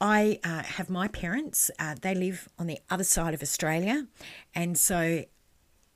I 0.00 0.38
uh, 0.44 0.62
have 0.62 0.90
my 0.90 1.08
parents, 1.08 1.70
uh, 1.78 1.94
they 2.00 2.14
live 2.14 2.48
on 2.58 2.66
the 2.66 2.78
other 2.90 3.04
side 3.04 3.32
of 3.32 3.42
Australia, 3.42 4.06
and 4.54 4.76
so 4.76 5.24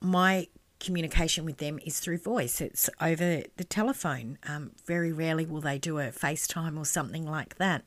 my 0.01 0.47
communication 0.79 1.45
with 1.45 1.57
them 1.57 1.79
is 1.85 1.99
through 1.99 2.17
voice. 2.19 2.61
It's 2.61 2.89
over 3.01 3.43
the 3.57 3.63
telephone. 3.63 4.37
Um, 4.47 4.71
very 4.85 5.11
rarely 5.11 5.45
will 5.45 5.61
they 5.61 5.77
do 5.77 5.99
a 5.99 6.07
FaceTime 6.07 6.77
or 6.77 6.85
something 6.85 7.25
like 7.25 7.55
that. 7.57 7.83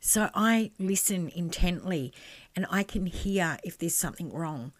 So 0.00 0.28
I 0.34 0.70
listen 0.78 1.30
intently 1.34 2.12
and 2.54 2.66
I 2.70 2.82
can 2.82 3.06
hear 3.06 3.58
if 3.64 3.78
there's 3.78 3.94
something 3.94 4.32
wrong. 4.32 4.72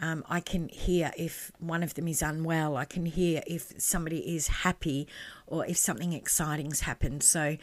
Um, 0.00 0.24
I 0.28 0.38
can 0.38 0.68
hear 0.68 1.10
if 1.18 1.50
one 1.58 1.82
of 1.82 1.94
them 1.94 2.06
is 2.06 2.22
unwell. 2.22 2.76
I 2.76 2.84
can 2.84 3.04
hear 3.04 3.42
if 3.46 3.72
somebody 3.78 4.36
is 4.36 4.46
happy 4.46 5.08
or 5.48 5.66
if 5.66 5.76
something 5.76 6.12
exciting's 6.12 6.80
happened. 6.80 7.24
So, 7.24 7.56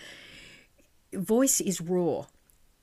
voice 1.14 1.62
is 1.62 1.80
raw. 1.80 2.26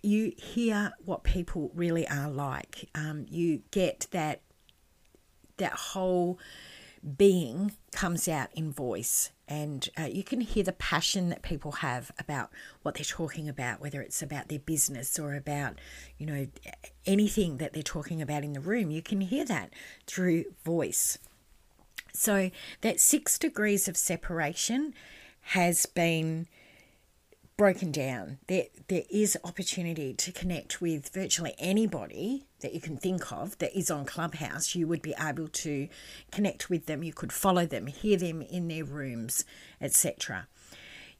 You 0.03 0.33
hear 0.39 0.93
what 1.05 1.23
people 1.23 1.71
really 1.75 2.09
are 2.09 2.31
like. 2.31 2.89
Um, 2.95 3.27
you 3.29 3.61
get 3.71 4.07
that 4.13 4.41
that 5.59 5.73
whole 5.73 6.39
being 7.17 7.73
comes 7.91 8.29
out 8.29 8.49
in 8.55 8.73
voice. 8.73 9.31
And 9.49 9.89
uh, 9.99 10.05
you 10.05 10.23
can 10.23 10.41
hear 10.41 10.63
the 10.63 10.73
passion 10.73 11.29
that 11.29 11.43
people 11.43 11.73
have 11.73 12.13
about 12.19 12.51
what 12.83 12.95
they're 12.95 13.05
talking 13.05 13.49
about 13.49 13.81
whether 13.81 14.01
it's 14.01 14.23
about 14.23 14.49
their 14.49 14.59
business 14.59 15.19
or 15.19 15.35
about 15.35 15.79
you 16.17 16.27
know 16.27 16.47
anything 17.05 17.59
that 17.59 17.75
they're 17.75 17.83
talking 17.83 18.23
about 18.23 18.45
in 18.45 18.53
the 18.53 18.61
room. 18.61 18.91
You 18.91 19.03
can 19.03 19.21
hear 19.21 19.45
that 19.45 19.73
through 20.07 20.45
voice. 20.65 21.19
So 22.15 22.51
that 22.83 23.01
6 23.01 23.39
degrees 23.39 23.89
of 23.89 23.97
separation 23.97 24.95
has 25.41 25.87
been 25.87 26.47
broken 27.63 27.93
down. 27.93 28.39
There, 28.49 28.65
there 28.89 29.05
is 29.09 29.39
opportunity 29.45 30.15
to 30.15 30.33
connect 30.33 30.81
with 30.81 31.11
virtually 31.11 31.55
anybody 31.61 32.49
that 32.59 32.75
you 32.75 32.81
can 32.81 32.97
think 32.97 33.31
of 33.31 33.57
that 33.59 33.79
is 33.79 33.89
on 33.89 34.05
Clubhouse. 34.05 34.75
You 34.75 34.89
would 34.89 35.01
be 35.01 35.15
able 35.17 35.47
to 35.47 35.87
connect 36.33 36.69
with 36.69 36.87
them. 36.87 37.05
You 37.05 37.13
could 37.13 37.33
follow 37.33 37.65
them, 37.65 37.87
hear 37.87 38.17
them 38.17 38.43
in 38.43 38.67
their 38.67 38.83
rooms, 38.83 39.45
etc. 39.81 40.49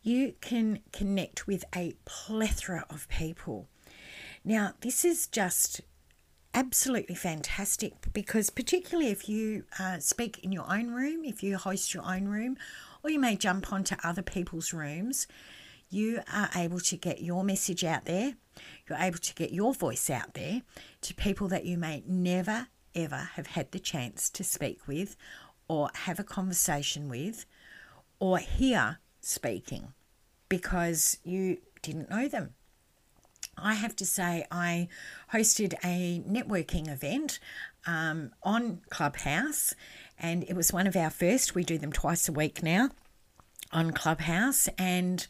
You 0.03 0.35
can 0.41 0.81
connect 0.93 1.47
with 1.47 1.65
a 1.77 1.95
plethora 2.07 2.87
of 2.91 3.09
people. 3.09 3.69
Now, 4.45 4.73
this 4.81 5.05
is 5.05 5.29
just 5.29 5.81
absolutely 6.55 7.15
fantastic 7.15 7.93
because, 8.13 8.51
particularly 8.51 9.13
if 9.13 9.29
you 9.29 9.63
uh, 9.79 10.01
speak 10.01 10.43
in 10.43 10.51
your 10.51 10.69
own 10.69 10.91
room, 10.91 11.25
if 11.25 11.45
you 11.45 11.57
host 11.57 11.95
your 11.95 12.03
own 12.05 12.25
room, 12.25 12.57
or 13.05 13.11
you 13.11 13.21
may 13.21 13.37
jump 13.37 13.73
onto 13.73 13.95
other 14.03 14.23
people's 14.23 14.73
rooms, 14.73 15.29
you 15.93 16.21
are 16.33 16.49
able 16.57 16.81
to 16.81 16.97
get 16.97 17.21
your 17.21 17.45
message 17.45 17.85
out 17.85 18.07
there. 18.07 18.35
You're 18.89 18.99
able 18.99 19.19
to 19.19 19.35
get 19.35 19.53
your 19.53 19.75
voice 19.75 20.09
out 20.09 20.35
there 20.35 20.63
to 21.03 21.15
people 21.15 21.49
that 21.49 21.65
you 21.65 21.77
may 21.77 22.03
never, 22.07 22.69
ever 22.95 23.31
have 23.35 23.49
had 23.49 23.73
the 23.73 23.79
chance 23.79 24.31
to 24.31 24.45
speak 24.45 24.87
with 24.87 25.17
or 25.69 25.91
have 25.95 26.19
a 26.19 26.25
conversation 26.25 27.09
with 27.09 27.45
or 28.19 28.39
hear 28.39 28.99
speaking 29.21 29.93
because 30.49 31.19
you 31.25 31.59
didn't 31.83 32.11
know 32.11 32.29
them. 32.29 32.55
I 33.57 33.75
have 33.75 33.95
to 33.97 34.07
say, 34.07 34.47
I 34.51 34.89
hosted 35.33 35.75
a 35.85 36.23
networking 36.27 36.89
event 36.91 37.39
um, 37.87 38.31
on 38.43 38.81
Clubhouse, 38.89 39.75
and 40.19 40.43
it 40.45 40.55
was 40.55 40.73
one 40.73 40.87
of 40.87 40.97
our 40.97 41.11
first. 41.11 41.55
We 41.55 41.65
do 41.65 41.77
them 41.77 41.93
twice 41.93 42.29
a 42.29 42.33
week 42.33 42.63
now 42.63 42.91
on 43.73 43.93
Clubhouse, 43.93 44.69
and 44.79 45.27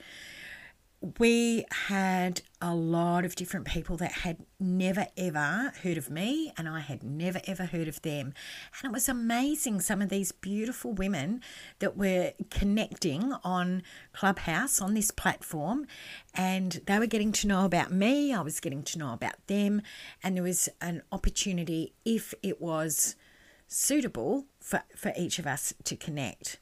we 1.18 1.64
had 1.88 2.42
a 2.61 2.75
lot 2.75 3.25
of 3.25 3.35
different 3.35 3.66
people 3.66 3.97
that 3.97 4.12
had 4.12 4.37
never 4.61 5.09
ever 5.16 5.73
heard 5.82 5.97
of 5.99 6.09
me 6.09 6.52
and 6.56 6.68
I 6.68 6.78
had 6.78 7.02
never 7.02 7.40
ever 7.44 7.64
heard 7.64 7.88
of 7.88 8.00
them. 8.02 8.32
And 8.78 8.90
it 8.90 8.92
was 8.92 9.09
amazing 9.09 9.80
some 9.80 10.00
of 10.00 10.11
these 10.11 10.30
beautiful 10.30 10.92
women 10.92 11.40
that 11.80 11.97
were 11.97 12.32
connecting 12.50 13.32
on 13.42 13.82
Clubhouse 14.12 14.80
on 14.80 14.94
this 14.94 15.11
platform 15.11 15.87
and 16.35 16.80
they 16.87 17.00
were 17.00 17.06
getting 17.06 17.32
to 17.32 17.49
know 17.49 17.64
about 17.64 17.90
me, 17.90 18.32
I 18.32 18.40
was 18.40 18.61
getting 18.61 18.85
to 18.85 18.99
know 18.99 19.12
about 19.12 19.44
them 19.49 19.82
and 20.23 20.37
there 20.37 20.44
was 20.44 20.68
an 20.80 21.02
opportunity 21.11 21.94
if 22.04 22.32
it 22.44 22.62
was 22.62 23.16
suitable 23.66 24.44
for, 24.61 24.85
for 24.94 25.12
each 25.18 25.40
of 25.40 25.49
us 25.49 25.75
to 25.82 25.97
connect. 25.97 26.61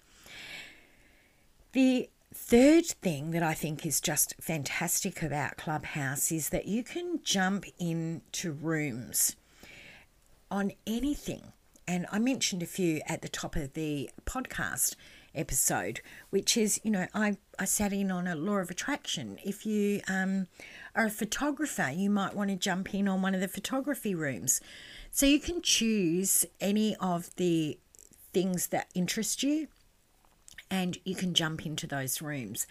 The 1.72 2.08
third 2.32 2.86
thing 2.86 3.32
that 3.32 3.42
I 3.42 3.54
think 3.54 3.84
is 3.84 4.00
just 4.00 4.34
fantastic 4.40 5.22
about 5.22 5.56
Clubhouse 5.56 6.30
is 6.30 6.50
that 6.50 6.66
you 6.66 6.84
can 6.84 7.20
jump 7.24 7.64
into 7.78 8.52
rooms 8.52 9.36
on 10.50 10.72
anything. 10.86 11.52
And 11.88 12.06
I 12.12 12.20
mentioned 12.20 12.62
a 12.62 12.66
few 12.66 13.00
at 13.06 13.22
the 13.22 13.28
top 13.28 13.56
of 13.56 13.72
the 13.72 14.10
podcast 14.24 14.94
episode, 15.34 16.00
which 16.30 16.56
is, 16.56 16.80
you 16.84 16.90
know, 16.90 17.06
I, 17.14 17.36
I 17.58 17.64
sat 17.64 17.92
in 17.92 18.12
on 18.12 18.28
a 18.28 18.36
law 18.36 18.58
of 18.58 18.70
attraction. 18.70 19.38
If 19.44 19.66
you 19.66 20.00
um, 20.08 20.46
are 20.94 21.06
a 21.06 21.10
photographer, 21.10 21.90
you 21.92 22.10
might 22.10 22.34
want 22.34 22.50
to 22.50 22.56
jump 22.56 22.94
in 22.94 23.08
on 23.08 23.22
one 23.22 23.34
of 23.34 23.40
the 23.40 23.48
photography 23.48 24.14
rooms. 24.14 24.60
So 25.10 25.26
you 25.26 25.40
can 25.40 25.62
choose 25.62 26.46
any 26.60 26.94
of 26.96 27.34
the 27.36 27.76
things 28.32 28.68
that 28.68 28.88
interest 28.94 29.42
you 29.42 29.66
and 30.70 30.98
you 31.04 31.14
can 31.14 31.34
jump 31.34 31.66
into 31.66 31.86
those 31.86 32.22
rooms. 32.22 32.66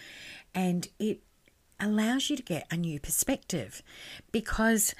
And 0.55 0.87
it 0.99 1.21
allows 1.79 2.29
you 2.29 2.35
to 2.35 2.43
get 2.43 2.67
a 2.71 2.77
new 2.77 2.99
perspective 2.99 3.81
because 4.31 4.93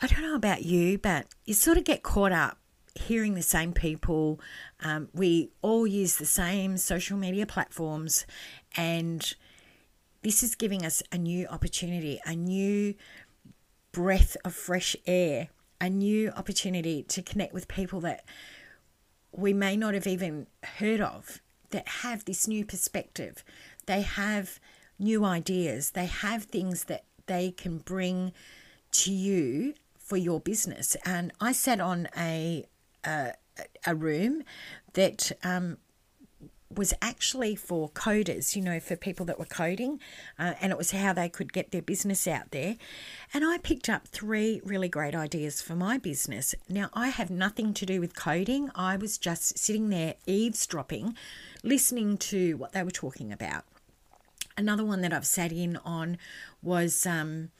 I 0.00 0.06
don't 0.06 0.22
know 0.22 0.34
about 0.34 0.64
you, 0.64 0.98
but 0.98 1.26
you 1.44 1.54
sort 1.54 1.78
of 1.78 1.84
get 1.84 2.02
caught 2.02 2.32
up 2.32 2.58
hearing 2.94 3.34
the 3.34 3.42
same 3.42 3.72
people. 3.72 4.40
Um, 4.80 5.08
we 5.12 5.50
all 5.62 5.86
use 5.86 6.16
the 6.16 6.26
same 6.26 6.76
social 6.76 7.16
media 7.16 7.46
platforms, 7.46 8.26
and 8.76 9.34
this 10.22 10.42
is 10.42 10.54
giving 10.54 10.84
us 10.84 11.02
a 11.12 11.18
new 11.18 11.46
opportunity, 11.46 12.20
a 12.24 12.34
new 12.34 12.94
breath 13.92 14.36
of 14.44 14.54
fresh 14.54 14.96
air, 15.06 15.48
a 15.80 15.88
new 15.88 16.30
opportunity 16.30 17.02
to 17.04 17.22
connect 17.22 17.54
with 17.54 17.68
people 17.68 18.00
that 18.00 18.24
we 19.32 19.52
may 19.52 19.76
not 19.76 19.94
have 19.94 20.06
even 20.06 20.46
heard 20.78 21.00
of 21.00 21.40
that 21.70 21.88
have 21.88 22.24
this 22.24 22.48
new 22.48 22.64
perspective. 22.64 23.44
They 23.86 24.02
have 24.02 24.60
new 24.98 25.24
ideas. 25.24 25.92
They 25.92 26.06
have 26.06 26.44
things 26.44 26.84
that 26.84 27.04
they 27.26 27.50
can 27.50 27.78
bring 27.78 28.32
to 28.90 29.12
you 29.12 29.74
for 29.98 30.16
your 30.16 30.40
business. 30.40 30.96
And 31.04 31.32
I 31.40 31.52
sat 31.52 31.80
on 31.80 32.08
a 32.16 32.64
a, 33.04 33.94
room 33.94 34.42
that 34.94 35.32
um, 35.42 35.78
was 36.74 36.92
actually 37.00 37.54
for 37.54 37.88
coders, 37.90 38.54
you 38.54 38.62
know, 38.62 38.78
for 38.78 38.94
people 38.94 39.24
that 39.26 39.38
were 39.38 39.46
coding, 39.46 40.00
uh, 40.38 40.54
and 40.60 40.70
it 40.70 40.78
was 40.78 40.90
how 40.90 41.12
they 41.12 41.28
could 41.28 41.52
get 41.52 41.70
their 41.70 41.82
business 41.82 42.26
out 42.26 42.50
there. 42.50 42.76
And 43.32 43.44
I 43.44 43.58
picked 43.58 43.88
up 43.88 44.06
three 44.06 44.60
really 44.64 44.88
great 44.88 45.14
ideas 45.14 45.62
for 45.62 45.74
my 45.74 45.96
business. 45.98 46.54
Now, 46.68 46.90
I 46.92 47.08
have 47.08 47.30
nothing 47.30 47.72
to 47.74 47.86
do 47.86 48.00
with 48.00 48.14
coding, 48.14 48.70
I 48.74 48.96
was 48.96 49.16
just 49.18 49.58
sitting 49.58 49.88
there 49.88 50.14
eavesdropping, 50.26 51.16
listening 51.62 52.18
to 52.18 52.56
what 52.56 52.72
they 52.72 52.82
were 52.82 52.90
talking 52.90 53.32
about. 53.32 53.64
Another 54.56 54.84
one 54.84 55.00
that 55.02 55.12
I've 55.12 55.26
sat 55.26 55.52
in 55.52 55.76
on 55.78 56.18
was 56.62 57.06
um, 57.06 57.50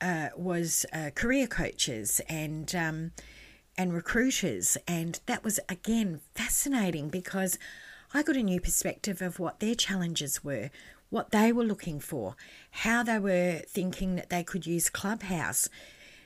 uh, 0.00 0.28
was 0.36 0.84
uh, 0.92 1.10
career 1.14 1.46
coaches 1.46 2.20
and 2.28 2.74
um, 2.74 3.12
and 3.78 3.94
recruiters, 3.94 4.76
and 4.86 5.20
that 5.26 5.42
was 5.42 5.58
again 5.68 6.20
fascinating 6.34 7.08
because 7.08 7.58
I 8.14 8.22
got 8.22 8.36
a 8.36 8.42
new 8.42 8.60
perspective 8.60 9.22
of 9.22 9.38
what 9.38 9.60
their 9.60 9.74
challenges 9.74 10.44
were, 10.44 10.68
what 11.08 11.30
they 11.30 11.50
were 11.50 11.64
looking 11.64 11.98
for, 11.98 12.36
how 12.70 13.02
they 13.02 13.18
were 13.18 13.62
thinking 13.66 14.16
that 14.16 14.28
they 14.28 14.44
could 14.44 14.66
use 14.66 14.90
Clubhouse. 14.90 15.70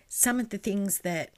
Some 0.08 0.40
of 0.40 0.48
the 0.48 0.58
things 0.58 1.00
that 1.00 1.30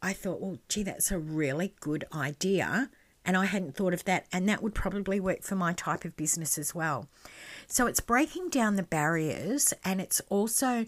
I 0.00 0.12
thought, 0.12 0.40
well, 0.40 0.58
gee, 0.68 0.84
that's 0.84 1.10
a 1.10 1.18
really 1.18 1.74
good 1.80 2.04
idea. 2.14 2.90
And 3.24 3.36
I 3.36 3.46
hadn't 3.46 3.74
thought 3.74 3.92
of 3.92 4.04
that. 4.04 4.26
And 4.32 4.48
that 4.48 4.62
would 4.62 4.74
probably 4.74 5.18
work 5.18 5.42
for 5.42 5.56
my 5.56 5.72
type 5.72 6.04
of 6.04 6.16
business 6.16 6.58
as 6.58 6.76
well. 6.76 7.08
So 7.66 7.86
it's 7.86 8.00
breaking 8.00 8.50
down 8.50 8.76
the 8.76 8.84
barriers 8.84 9.74
and 9.84 10.00
it's 10.00 10.20
also 10.28 10.86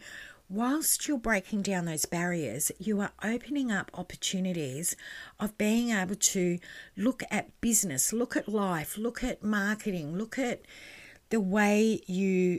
whilst 0.51 1.07
you're 1.07 1.17
breaking 1.17 1.63
down 1.63 1.85
those 1.85 2.05
barriers, 2.05 2.73
you 2.81 3.01
are 3.01 3.13
opening 3.23 3.71
up 3.71 3.89
opportunities 3.95 4.97
of 5.39 5.57
being 5.57 5.91
able 5.91 6.17
to 6.17 6.59
look 6.97 7.23
at 7.31 7.59
business, 7.61 8.13
look 8.13 8.37
at 8.37 8.49
life, 8.49 8.99
look 8.99 9.23
at 9.23 9.45
marketing, 9.45 10.19
look 10.19 10.39
at 10.39 10.63
the 11.31 11.41
way 11.41 12.01
you 12.07 12.59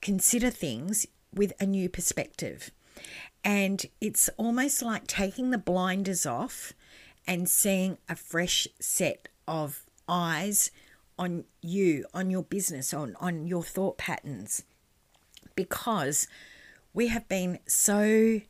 consider 0.00 0.48
things 0.48 1.06
with 1.34 1.52
a 1.60 1.66
new 1.66 1.90
perspective. 1.90 2.70
And 3.44 3.84
it's 4.00 4.30
almost 4.38 4.82
like 4.82 5.06
taking 5.06 5.50
the 5.50 5.58
blinders 5.58 6.24
off 6.24 6.72
and 7.26 7.48
seeing 7.50 7.98
a 8.08 8.16
fresh 8.16 8.66
set 8.80 9.28
of 9.46 9.84
eyes 10.08 10.70
on 11.18 11.44
you, 11.60 12.06
on 12.14 12.30
your 12.30 12.42
business, 12.42 12.94
on, 12.94 13.14
on 13.20 13.46
your 13.46 13.62
thought 13.62 13.98
patterns. 13.98 14.64
Because 15.54 16.26
we 16.96 17.08
have 17.08 17.28
been 17.28 17.58
so 17.66 18.40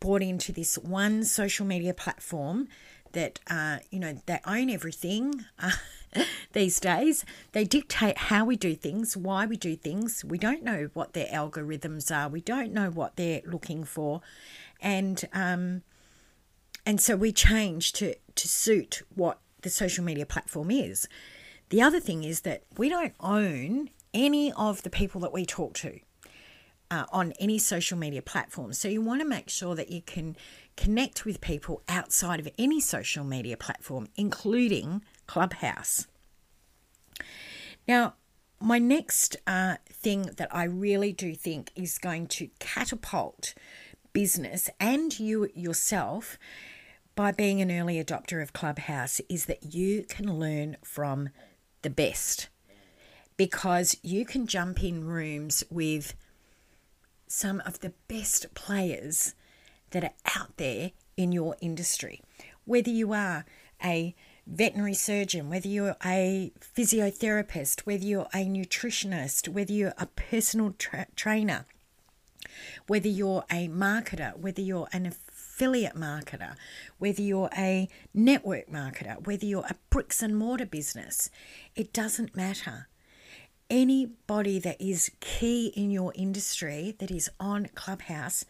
bought 0.00 0.20
into 0.20 0.52
this 0.52 0.76
one 0.76 1.24
social 1.24 1.64
media 1.64 1.94
platform 1.94 2.68
that 3.12 3.38
uh, 3.46 3.78
you 3.90 4.00
know 4.00 4.20
they 4.26 4.40
own 4.44 4.68
everything 4.68 5.46
uh, 5.60 5.70
these 6.52 6.80
days. 6.80 7.24
They 7.52 7.64
dictate 7.64 8.18
how 8.18 8.44
we 8.44 8.56
do 8.56 8.74
things, 8.74 9.16
why 9.16 9.46
we 9.46 9.56
do 9.56 9.76
things. 9.76 10.24
We 10.24 10.36
don't 10.36 10.64
know 10.64 10.90
what 10.92 11.12
their 11.12 11.28
algorithms 11.28 12.14
are. 12.14 12.28
We 12.28 12.40
don't 12.40 12.72
know 12.72 12.90
what 12.90 13.14
they're 13.14 13.42
looking 13.46 13.84
for, 13.84 14.20
and 14.80 15.24
um, 15.32 15.82
and 16.84 17.00
so 17.00 17.14
we 17.14 17.32
change 17.32 17.92
to 17.94 18.16
to 18.34 18.48
suit 18.48 19.02
what 19.14 19.38
the 19.62 19.70
social 19.70 20.04
media 20.04 20.26
platform 20.26 20.72
is. 20.72 21.08
The 21.70 21.80
other 21.80 22.00
thing 22.00 22.24
is 22.24 22.40
that 22.40 22.64
we 22.76 22.88
don't 22.88 23.14
own 23.20 23.90
any 24.12 24.52
of 24.52 24.82
the 24.82 24.90
people 24.90 25.20
that 25.20 25.32
we 25.32 25.46
talk 25.46 25.74
to 25.74 26.00
uh, 26.94 27.06
on 27.10 27.32
any 27.40 27.58
social 27.58 27.98
media 27.98 28.22
platform. 28.22 28.72
So 28.72 28.86
you 28.86 29.02
want 29.02 29.20
to 29.20 29.26
make 29.26 29.48
sure 29.50 29.74
that 29.74 29.90
you 29.90 30.00
can 30.00 30.36
connect 30.76 31.24
with 31.24 31.40
people 31.40 31.82
outside 31.88 32.38
of 32.38 32.48
any 32.56 32.80
social 32.80 33.24
media 33.24 33.56
platform, 33.56 34.06
including 34.16 35.02
Clubhouse. 35.26 36.06
Now, 37.88 38.14
my 38.60 38.78
next 38.78 39.36
uh, 39.46 39.76
thing 39.90 40.30
that 40.36 40.54
I 40.54 40.64
really 40.64 41.12
do 41.12 41.34
think 41.34 41.72
is 41.74 41.98
going 41.98 42.28
to 42.28 42.48
catapult 42.60 43.54
business 44.12 44.70
and 44.78 45.18
you 45.18 45.48
yourself 45.54 46.38
by 47.16 47.32
being 47.32 47.60
an 47.60 47.72
early 47.72 48.02
adopter 48.02 48.40
of 48.40 48.52
Clubhouse 48.52 49.20
is 49.28 49.46
that 49.46 49.74
you 49.74 50.04
can 50.08 50.38
learn 50.38 50.76
from 50.84 51.30
the 51.82 51.90
best 51.90 52.48
because 53.36 53.96
you 54.02 54.24
can 54.24 54.46
jump 54.46 54.82
in 54.82 55.04
rooms 55.04 55.64
with 55.68 56.14
some 57.34 57.60
of 57.66 57.80
the 57.80 57.92
best 58.06 58.54
players 58.54 59.34
that 59.90 60.04
are 60.04 60.14
out 60.36 60.56
there 60.56 60.92
in 61.16 61.32
your 61.32 61.56
industry. 61.60 62.22
Whether 62.64 62.90
you 62.90 63.12
are 63.12 63.44
a 63.82 64.14
veterinary 64.46 64.94
surgeon, 64.94 65.50
whether 65.50 65.68
you're 65.68 65.96
a 66.04 66.52
physiotherapist, 66.60 67.80
whether 67.80 68.04
you're 68.04 68.28
a 68.32 68.46
nutritionist, 68.46 69.48
whether 69.48 69.72
you're 69.72 69.94
a 69.98 70.06
personal 70.06 70.74
tra- 70.78 71.08
trainer, 71.16 71.66
whether 72.86 73.08
you're 73.08 73.44
a 73.50 73.68
marketer, 73.68 74.36
whether 74.38 74.60
you're 74.60 74.88
an 74.92 75.06
affiliate 75.06 75.96
marketer, 75.96 76.54
whether 76.98 77.22
you're 77.22 77.50
a 77.56 77.88
network 78.12 78.70
marketer, 78.70 79.26
whether 79.26 79.44
you're 79.44 79.66
a 79.68 79.76
bricks 79.90 80.22
and 80.22 80.36
mortar 80.36 80.66
business, 80.66 81.30
it 81.74 81.92
doesn't 81.92 82.36
matter 82.36 82.86
anybody 83.70 84.58
that 84.58 84.80
is 84.80 85.10
key 85.20 85.72
in 85.76 85.90
your 85.90 86.12
industry 86.14 86.94
that 86.98 87.10
is 87.10 87.30
on 87.40 87.66
Clubhouse, 87.74 88.44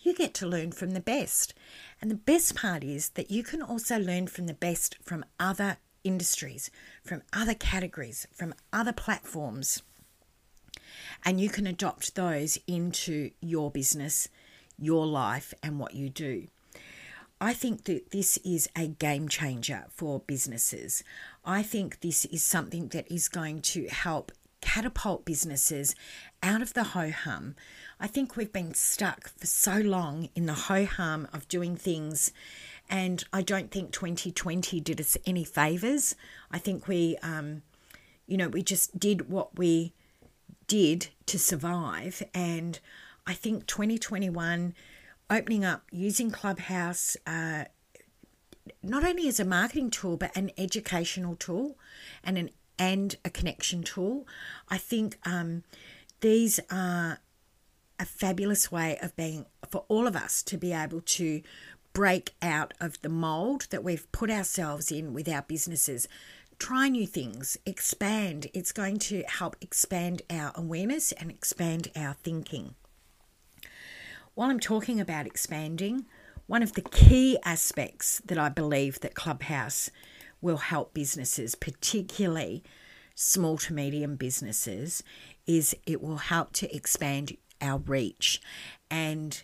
you 0.00 0.14
get 0.14 0.34
to 0.34 0.46
learn 0.46 0.72
from 0.72 0.90
the 0.90 1.00
best. 1.00 1.54
And 2.00 2.10
the 2.10 2.16
best 2.16 2.54
part 2.54 2.84
is 2.84 3.10
that 3.10 3.30
you 3.30 3.42
can 3.42 3.62
also 3.62 3.98
learn 3.98 4.26
from 4.26 4.46
the 4.46 4.54
best 4.54 4.96
from 5.02 5.24
other 5.40 5.78
industries, 6.04 6.70
from 7.04 7.22
other 7.32 7.54
categories, 7.54 8.26
from 8.32 8.54
other 8.72 8.92
platforms. 8.92 9.82
And 11.24 11.40
you 11.40 11.48
can 11.48 11.66
adopt 11.66 12.14
those 12.14 12.58
into 12.66 13.30
your 13.40 13.70
business, 13.70 14.28
your 14.78 15.06
life, 15.06 15.52
and 15.62 15.78
what 15.78 15.94
you 15.94 16.08
do. 16.08 16.46
I 17.40 17.52
think 17.52 17.84
that 17.84 18.12
this 18.12 18.38
is 18.38 18.68
a 18.76 18.86
game 18.86 19.28
changer 19.28 19.86
for 19.90 20.20
businesses. 20.20 21.02
I 21.44 21.62
think 21.62 22.00
this 22.00 22.24
is 22.26 22.42
something 22.42 22.88
that 22.88 23.12
is 23.12 23.28
going 23.28 23.60
to 23.62 23.86
help 23.88 24.32
catapult 24.60 25.24
businesses 25.24 25.94
out 26.42 26.62
of 26.62 26.74
the 26.74 26.84
ho 26.84 27.10
hum. 27.10 27.54
I 27.98 28.06
think 28.06 28.36
we've 28.36 28.52
been 28.52 28.74
stuck 28.74 29.28
for 29.28 29.46
so 29.46 29.78
long 29.78 30.28
in 30.34 30.46
the 30.46 30.54
ho 30.54 30.84
hum 30.84 31.28
of 31.32 31.48
doing 31.48 31.76
things, 31.76 32.32
and 32.88 33.24
I 33.32 33.42
don't 33.42 33.70
think 33.70 33.92
2020 33.92 34.80
did 34.80 35.00
us 35.00 35.16
any 35.26 35.44
favors. 35.44 36.14
I 36.50 36.58
think 36.58 36.88
we, 36.88 37.16
um, 37.22 37.62
you 38.26 38.36
know, 38.36 38.48
we 38.48 38.62
just 38.62 38.98
did 38.98 39.30
what 39.30 39.58
we 39.58 39.92
did 40.66 41.08
to 41.26 41.38
survive, 41.38 42.22
and 42.34 42.78
I 43.26 43.34
think 43.34 43.66
2021 43.66 44.74
opening 45.30 45.64
up 45.64 45.84
using 45.90 46.30
Clubhouse. 46.30 47.16
Uh, 47.26 47.64
not 48.82 49.04
only 49.04 49.28
as 49.28 49.40
a 49.40 49.44
marketing 49.44 49.90
tool, 49.90 50.16
but 50.16 50.36
an 50.36 50.50
educational 50.56 51.36
tool 51.36 51.76
and 52.22 52.38
an 52.38 52.50
and 52.78 53.16
a 53.24 53.30
connection 53.30 53.82
tool. 53.82 54.26
I 54.68 54.78
think 54.78 55.18
um, 55.24 55.62
these 56.20 56.60
are 56.70 57.18
a 57.98 58.04
fabulous 58.04 58.70
way 58.70 58.98
of 59.00 59.16
being 59.16 59.46
for 59.68 59.84
all 59.88 60.06
of 60.06 60.16
us 60.16 60.42
to 60.44 60.58
be 60.58 60.72
able 60.72 61.00
to 61.00 61.42
break 61.92 62.34
out 62.42 62.74
of 62.78 63.00
the 63.00 63.08
mold 63.08 63.66
that 63.70 63.82
we've 63.82 64.10
put 64.12 64.30
ourselves 64.30 64.92
in 64.92 65.14
with 65.14 65.28
our 65.28 65.42
businesses. 65.42 66.06
Try 66.58 66.88
new 66.88 67.06
things, 67.06 67.56
expand. 67.64 68.48
It's 68.52 68.72
going 68.72 68.98
to 68.98 69.22
help 69.22 69.56
expand 69.60 70.22
our 70.28 70.52
awareness 70.54 71.12
and 71.12 71.30
expand 71.30 71.90
our 71.96 72.14
thinking. 72.22 72.74
While 74.34 74.50
I'm 74.50 74.60
talking 74.60 75.00
about 75.00 75.26
expanding, 75.26 76.04
one 76.46 76.62
of 76.62 76.74
the 76.74 76.82
key 76.82 77.38
aspects 77.44 78.20
that 78.26 78.38
I 78.38 78.50
believe 78.50 79.00
that 79.00 79.14
Clubhouse 79.14 79.90
will 80.40 80.58
help 80.58 80.94
businesses, 80.94 81.54
particularly 81.54 82.62
small 83.14 83.56
to 83.58 83.72
medium 83.72 84.16
businesses, 84.16 85.02
is 85.46 85.74
it 85.86 86.02
will 86.02 86.18
help 86.18 86.52
to 86.52 86.74
expand 86.74 87.36
our 87.60 87.78
reach 87.78 88.40
and 88.90 89.42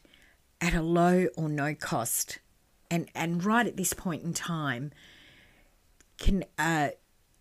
at 0.60 0.74
a 0.74 0.82
low 0.82 1.28
or 1.36 1.48
no 1.48 1.74
cost. 1.74 2.38
And, 2.90 3.08
and 3.14 3.44
right 3.44 3.66
at 3.66 3.76
this 3.76 3.92
point 3.94 4.22
in 4.22 4.34
time, 4.34 4.92
can 6.18 6.44
uh, 6.58 6.90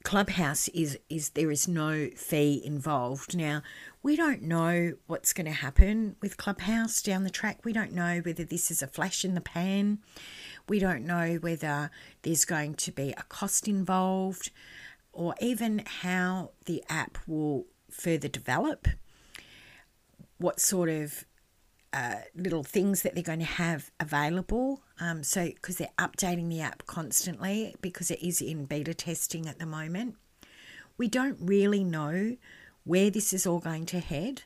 Clubhouse 0.04 0.68
is 0.70 0.98
is 1.10 1.30
there 1.30 1.52
is 1.52 1.68
no 1.68 2.10
fee 2.16 2.62
involved. 2.66 3.36
Now 3.38 3.62
we 4.02 4.16
don't 4.16 4.42
know 4.42 4.94
what's 5.08 5.34
going 5.34 5.46
to 5.46 5.52
happen 5.52 6.16
with 6.22 6.38
Clubhouse 6.38 7.02
down 7.02 7.24
the 7.24 7.30
track. 7.30 7.64
We 7.64 7.74
don't 7.74 7.94
know 7.94 8.20
whether 8.20 8.44
this 8.44 8.72
is 8.72 8.82
a 8.82 8.88
flash 8.88 9.24
in 9.24 9.36
the 9.36 9.42
pan. 9.42 10.00
We 10.68 10.80
don't 10.80 11.06
know 11.06 11.36
whether 11.42 11.92
there's 12.22 12.46
going 12.46 12.76
to 12.76 12.92
be 12.92 13.12
a 13.12 13.24
cost 13.24 13.68
involved 13.68 14.52
or 15.14 15.36
even 15.42 15.84
how 15.86 16.52
the 16.66 16.84
app 16.90 17.18
will 17.28 17.66
further 17.90 18.28
develop, 18.28 18.88
what 20.38 20.60
sort 20.60 20.90
of 20.90 21.26
uh, 21.94 22.16
little 22.36 22.64
things 22.64 23.02
that 23.02 23.14
they're 23.14 23.24
going 23.24 23.40
to 23.40 23.46
have 23.46 23.92
available. 24.00 24.82
Um, 25.00 25.24
so, 25.24 25.46
because 25.46 25.78
they're 25.78 25.90
updating 25.98 26.50
the 26.50 26.62
app 26.62 26.86
constantly, 26.86 27.76
because 27.82 28.10
it 28.10 28.26
is 28.26 28.42
in 28.42 28.66
beta 28.66 28.94
testing 28.94 29.48
at 29.48 29.60
the 29.60 29.66
moment, 29.66 30.16
we 30.98 31.08
don't 31.08 31.38
really 31.42 31.84
know 31.84 32.38
where 32.84 33.10
this 33.10 33.34
is 33.34 33.46
all 33.46 33.60
going 33.60 33.86
to 33.88 34.00
head. 34.00 34.44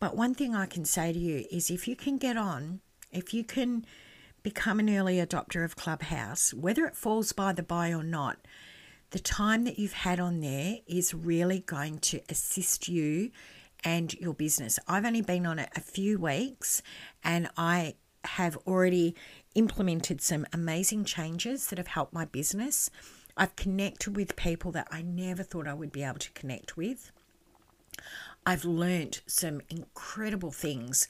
But 0.00 0.16
one 0.16 0.34
thing 0.34 0.54
I 0.54 0.66
can 0.66 0.84
say 0.84 1.12
to 1.12 1.18
you 1.18 1.44
is 1.50 1.70
if 1.70 1.86
you 1.86 1.94
can 1.94 2.18
get 2.18 2.36
on, 2.36 2.80
if 3.12 3.32
you 3.32 3.44
can 3.44 3.84
become 4.42 4.80
an 4.80 4.90
early 4.90 5.16
adopter 5.16 5.64
of 5.64 5.76
Clubhouse, 5.76 6.52
whether 6.52 6.84
it 6.84 6.96
falls 6.96 7.32
by 7.32 7.52
the 7.52 7.62
by 7.62 7.92
or 7.92 8.02
not, 8.02 8.38
the 9.10 9.18
time 9.18 9.64
that 9.64 9.78
you've 9.78 9.92
had 9.92 10.18
on 10.18 10.40
there 10.40 10.78
is 10.86 11.14
really 11.14 11.60
going 11.60 11.98
to 11.98 12.20
assist 12.28 12.88
you 12.88 13.30
and 13.84 14.14
your 14.14 14.34
business. 14.34 14.78
I've 14.88 15.04
only 15.04 15.22
been 15.22 15.46
on 15.46 15.58
it 15.58 15.70
a 15.76 15.80
few 15.80 16.18
weeks 16.18 16.82
and 17.22 17.48
I 17.56 17.94
have 18.24 18.56
already 18.66 19.14
implemented 19.54 20.20
some 20.20 20.46
amazing 20.52 21.04
changes 21.04 21.66
that 21.66 21.78
have 21.78 21.88
helped 21.88 22.12
my 22.12 22.24
business. 22.24 22.90
I've 23.36 23.56
connected 23.56 24.16
with 24.16 24.36
people 24.36 24.72
that 24.72 24.88
I 24.90 25.02
never 25.02 25.42
thought 25.42 25.66
I 25.66 25.74
would 25.74 25.92
be 25.92 26.02
able 26.02 26.18
to 26.20 26.30
connect 26.32 26.76
with. 26.76 27.10
I've 28.46 28.64
learnt 28.64 29.22
some 29.26 29.60
incredible 29.68 30.50
things 30.50 31.06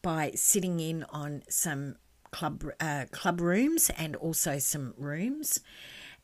by 0.00 0.32
sitting 0.34 0.80
in 0.80 1.04
on 1.10 1.42
some 1.48 1.96
club 2.32 2.64
uh, 2.80 3.04
club 3.10 3.40
rooms 3.40 3.90
and 3.96 4.16
also 4.16 4.58
some 4.58 4.94
rooms, 4.96 5.60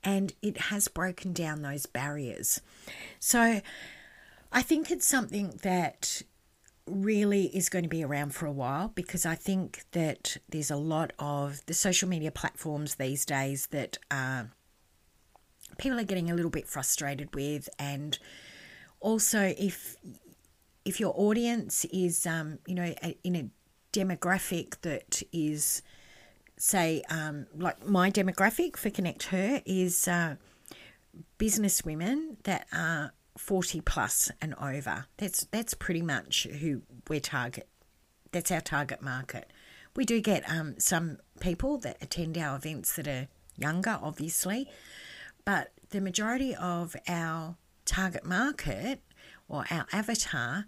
and 0.02 0.34
it 0.42 0.58
has 0.62 0.88
broken 0.88 1.32
down 1.32 1.62
those 1.62 1.86
barriers. 1.86 2.60
So, 3.20 3.60
I 4.50 4.62
think 4.62 4.90
it's 4.90 5.06
something 5.06 5.58
that 5.62 6.22
really 6.86 7.46
is 7.54 7.68
going 7.68 7.82
to 7.82 7.88
be 7.88 8.02
around 8.02 8.34
for 8.34 8.46
a 8.46 8.52
while 8.52 8.88
because 8.88 9.26
I 9.26 9.34
think 9.34 9.84
that 9.92 10.38
there's 10.48 10.70
a 10.70 10.76
lot 10.76 11.12
of 11.18 11.64
the 11.66 11.74
social 11.74 12.08
media 12.08 12.30
platforms 12.30 12.94
these 12.94 13.24
days 13.24 13.66
that 13.68 13.98
uh, 14.10 14.44
people 15.76 16.00
are 16.00 16.04
getting 16.04 16.30
a 16.30 16.34
little 16.34 16.50
bit 16.50 16.66
frustrated 16.66 17.34
with, 17.34 17.68
and 17.78 18.18
also 19.00 19.54
if 19.58 19.96
if 20.84 20.98
your 20.98 21.12
audience 21.16 21.84
is 21.86 22.26
um, 22.26 22.58
you 22.66 22.74
know 22.74 22.94
in 23.22 23.36
a 23.36 23.50
demographic 23.92 24.80
that 24.82 25.22
is 25.32 25.82
say 26.58 27.02
um, 27.10 27.46
like 27.56 27.86
my 27.86 28.10
demographic 28.10 28.76
for 28.76 28.90
connect 28.90 29.24
her 29.24 29.62
is 29.64 30.08
uh, 30.08 30.36
business 31.38 31.84
women 31.84 32.36
that 32.44 32.66
are 32.72 33.12
40 33.36 33.80
plus 33.82 34.30
and 34.40 34.54
over. 34.60 35.06
That's 35.16 35.44
that's 35.46 35.74
pretty 35.74 36.02
much 36.02 36.44
who 36.44 36.82
we're 37.08 37.20
target 37.20 37.68
that's 38.32 38.50
our 38.50 38.60
target 38.60 39.02
market. 39.02 39.50
We 39.96 40.04
do 40.04 40.20
get 40.20 40.48
um, 40.50 40.78
some 40.78 41.18
people 41.40 41.78
that 41.78 41.96
attend 42.02 42.36
our 42.36 42.56
events 42.56 42.94
that 42.96 43.08
are 43.08 43.28
younger, 43.56 43.98
obviously, 44.00 44.68
but 45.44 45.72
the 45.90 46.00
majority 46.00 46.54
of 46.54 46.94
our 47.08 47.56
target 47.84 48.24
market 48.24 49.00
or 49.48 49.64
our 49.70 49.86
avatar 49.92 50.66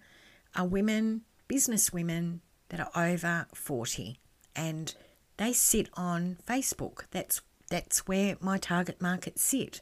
are 0.57 0.67
women, 0.67 1.23
business 1.49 1.93
women 1.93 2.41
that 2.71 2.81
are 2.81 2.91
over 2.97 3.47
40 3.55 4.19
and 4.57 4.95
they 5.41 5.55
sit 5.55 5.89
on 5.95 6.37
Facebook. 6.47 7.05
That's 7.13 7.41
that's 7.71 8.07
where 8.07 8.37
my 8.41 8.59
target 8.59 9.01
market 9.01 9.39
sit. 9.39 9.81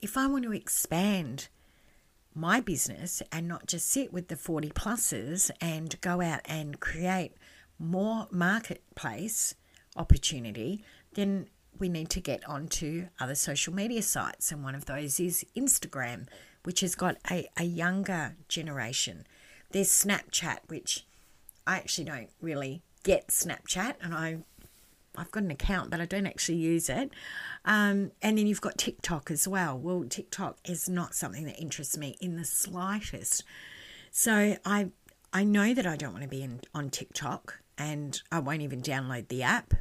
If 0.00 0.16
I 0.16 0.26
want 0.26 0.44
to 0.44 0.52
expand 0.52 1.46
my 2.34 2.60
business 2.60 3.22
and 3.30 3.46
not 3.46 3.68
just 3.68 3.88
sit 3.88 4.12
with 4.12 4.26
the 4.26 4.34
40 4.34 4.70
pluses 4.70 5.52
and 5.60 5.98
go 6.00 6.20
out 6.20 6.40
and 6.46 6.80
create 6.80 7.34
more 7.78 8.26
marketplace 8.32 9.54
opportunity, 9.94 10.82
then 11.14 11.46
we 11.78 11.88
need 11.88 12.10
to 12.10 12.20
get 12.20 12.44
onto 12.48 13.06
other 13.20 13.36
social 13.36 13.72
media 13.72 14.02
sites. 14.02 14.50
And 14.50 14.64
one 14.64 14.74
of 14.74 14.86
those 14.86 15.20
is 15.20 15.44
Instagram, 15.56 16.26
which 16.64 16.80
has 16.80 16.96
got 16.96 17.18
a, 17.30 17.48
a 17.56 17.64
younger 17.64 18.34
generation. 18.48 19.26
There's 19.70 19.90
Snapchat, 19.90 20.58
which 20.66 21.06
I 21.68 21.76
actually 21.76 22.06
don't 22.06 22.30
really 22.40 22.82
get 23.06 23.28
Snapchat, 23.28 23.94
and 24.02 24.12
I 24.12 24.38
I've 25.18 25.30
got 25.30 25.42
an 25.42 25.50
account, 25.50 25.90
but 25.90 26.00
I 26.00 26.06
don't 26.06 26.26
actually 26.26 26.58
use 26.58 26.88
it. 26.88 27.10
Um, 27.64 28.12
and 28.22 28.38
then 28.38 28.46
you've 28.46 28.60
got 28.60 28.78
TikTok 28.78 29.30
as 29.30 29.46
well. 29.46 29.78
Well, 29.78 30.04
TikTok 30.08 30.58
is 30.64 30.88
not 30.88 31.14
something 31.14 31.44
that 31.44 31.58
interests 31.58 31.96
me 31.96 32.16
in 32.20 32.36
the 32.36 32.44
slightest. 32.44 33.44
So 34.10 34.56
I 34.64 34.90
I 35.32 35.44
know 35.44 35.74
that 35.74 35.86
I 35.86 35.96
don't 35.96 36.12
want 36.12 36.22
to 36.22 36.28
be 36.28 36.42
in, 36.42 36.60
on 36.74 36.88
TikTok, 36.88 37.60
and 37.76 38.20
I 38.32 38.38
won't 38.38 38.62
even 38.62 38.80
download 38.80 39.28
the 39.28 39.42
app. 39.42 39.74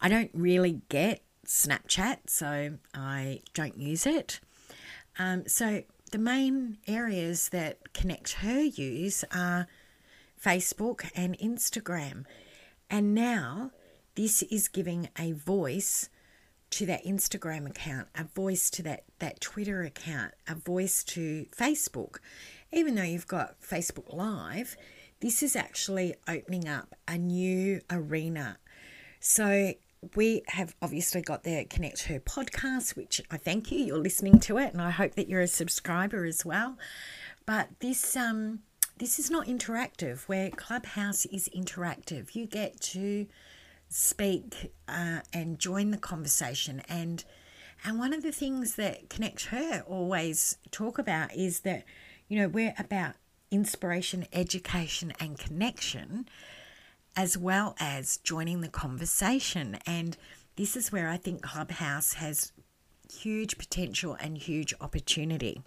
I 0.00 0.08
don't 0.08 0.30
really 0.34 0.82
get 0.88 1.22
Snapchat, 1.46 2.18
so 2.28 2.78
I 2.92 3.40
don't 3.54 3.78
use 3.78 4.06
it. 4.06 4.40
Um, 5.18 5.46
so 5.46 5.84
the 6.10 6.18
main 6.18 6.78
areas 6.86 7.48
that 7.50 7.94
Connect 7.94 8.32
Her 8.34 8.60
use 8.60 9.24
are 9.32 9.66
Facebook 10.44 11.10
and 11.14 11.38
Instagram. 11.38 12.24
And 12.90 13.14
now 13.14 13.70
this 14.14 14.42
is 14.42 14.68
giving 14.68 15.08
a 15.18 15.32
voice 15.32 16.08
to 16.70 16.86
that 16.86 17.04
Instagram 17.04 17.68
account, 17.68 18.08
a 18.16 18.24
voice 18.24 18.68
to 18.70 18.82
that, 18.82 19.04
that 19.18 19.40
Twitter 19.40 19.82
account, 19.82 20.32
a 20.48 20.54
voice 20.54 21.04
to 21.04 21.46
Facebook. 21.56 22.16
Even 22.72 22.94
though 22.94 23.02
you've 23.02 23.26
got 23.26 23.60
Facebook 23.60 24.12
Live, 24.12 24.76
this 25.20 25.42
is 25.42 25.54
actually 25.54 26.14
opening 26.26 26.68
up 26.68 26.94
a 27.06 27.16
new 27.16 27.80
arena. 27.90 28.58
So 29.20 29.74
we 30.16 30.42
have 30.48 30.74
obviously 30.82 31.22
got 31.22 31.44
the 31.44 31.64
Connect 31.64 32.02
Her 32.04 32.20
podcast, 32.20 32.96
which 32.96 33.22
I 33.30 33.36
thank 33.36 33.72
you. 33.72 33.78
You're 33.78 33.98
listening 33.98 34.38
to 34.40 34.58
it, 34.58 34.72
and 34.72 34.82
I 34.82 34.90
hope 34.90 35.14
that 35.14 35.28
you're 35.28 35.40
a 35.40 35.48
subscriber 35.48 36.24
as 36.24 36.44
well. 36.44 36.76
But 37.46 37.68
this 37.80 38.16
um 38.16 38.60
this 38.98 39.18
is 39.18 39.30
not 39.30 39.46
interactive. 39.46 40.28
Where 40.28 40.50
Clubhouse 40.50 41.26
is 41.26 41.48
interactive, 41.54 42.34
you 42.34 42.46
get 42.46 42.80
to 42.80 43.26
speak 43.88 44.72
uh, 44.88 45.20
and 45.32 45.58
join 45.58 45.90
the 45.90 45.98
conversation 45.98 46.82
and 46.88 47.24
and 47.86 47.98
one 47.98 48.14
of 48.14 48.22
the 48.22 48.32
things 48.32 48.76
that 48.76 49.10
Connect 49.10 49.46
Her 49.46 49.84
always 49.86 50.56
talk 50.70 50.98
about 50.98 51.34
is 51.34 51.60
that 51.60 51.84
you 52.28 52.38
know 52.38 52.48
we're 52.48 52.74
about 52.78 53.14
inspiration, 53.50 54.26
education, 54.32 55.12
and 55.20 55.38
connection 55.38 56.28
as 57.16 57.38
well 57.38 57.76
as 57.78 58.16
joining 58.18 58.60
the 58.60 58.68
conversation. 58.68 59.78
And 59.86 60.16
this 60.56 60.76
is 60.76 60.90
where 60.90 61.08
I 61.08 61.16
think 61.16 61.42
Clubhouse 61.42 62.14
has 62.14 62.52
huge 63.12 63.56
potential 63.58 64.16
and 64.18 64.36
huge 64.36 64.74
opportunity. 64.80 65.62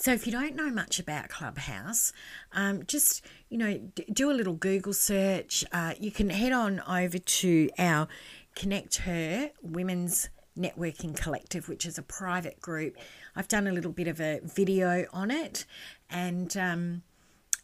So, 0.00 0.12
if 0.12 0.26
you 0.26 0.32
don't 0.32 0.54
know 0.54 0.70
much 0.70 1.00
about 1.00 1.28
Clubhouse, 1.28 2.12
um, 2.52 2.84
just 2.86 3.26
you 3.48 3.58
know, 3.58 3.80
do 4.12 4.30
a 4.30 4.32
little 4.32 4.54
Google 4.54 4.92
search. 4.92 5.64
Uh, 5.72 5.94
you 5.98 6.12
can 6.12 6.30
head 6.30 6.52
on 6.52 6.78
over 6.88 7.18
to 7.18 7.68
our 7.80 8.06
Connect 8.54 8.98
Her 8.98 9.50
Women's 9.60 10.28
Networking 10.56 11.16
Collective, 11.16 11.68
which 11.68 11.84
is 11.84 11.98
a 11.98 12.02
private 12.02 12.60
group. 12.60 12.96
I've 13.34 13.48
done 13.48 13.66
a 13.66 13.72
little 13.72 13.90
bit 13.90 14.06
of 14.06 14.20
a 14.20 14.38
video 14.44 15.06
on 15.12 15.32
it, 15.32 15.64
and 16.08 16.56
um, 16.56 17.02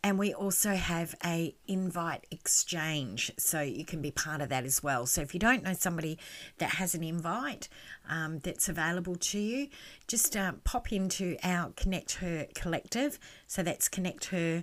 and 0.05 0.19
we 0.19 0.35
also 0.35 0.75
have 0.75 1.14
a 1.25 1.57
invite 1.67 2.27
exchange 2.31 3.33
so 3.38 3.62
you 3.62 3.87
can 3.87 4.03
be 4.03 4.11
part 4.11 4.43
of 4.43 4.51
that 4.51 4.64
as 4.64 4.83
well. 4.83 5.07
So 5.07 5.23
if 5.23 5.33
you 5.33 5.40
don't 5.40 5.62
know 5.62 5.73
somebody 5.73 6.19
that 6.59 6.73
has 6.73 6.95
an 6.95 7.03
invite 7.03 7.71
um, 8.07 8.38
that's 8.40 8.69
available 8.69 9.17
to 9.17 9.38
you 9.38 9.69
just 10.07 10.37
uh, 10.37 10.53
pop 10.62 10.93
into 10.93 11.38
our 11.43 11.73
connect 11.75 12.17
her 12.17 12.47
collective. 12.55 13.19
So 13.47 13.62
that's 13.62 13.88
connect 13.88 14.27
her 14.27 14.62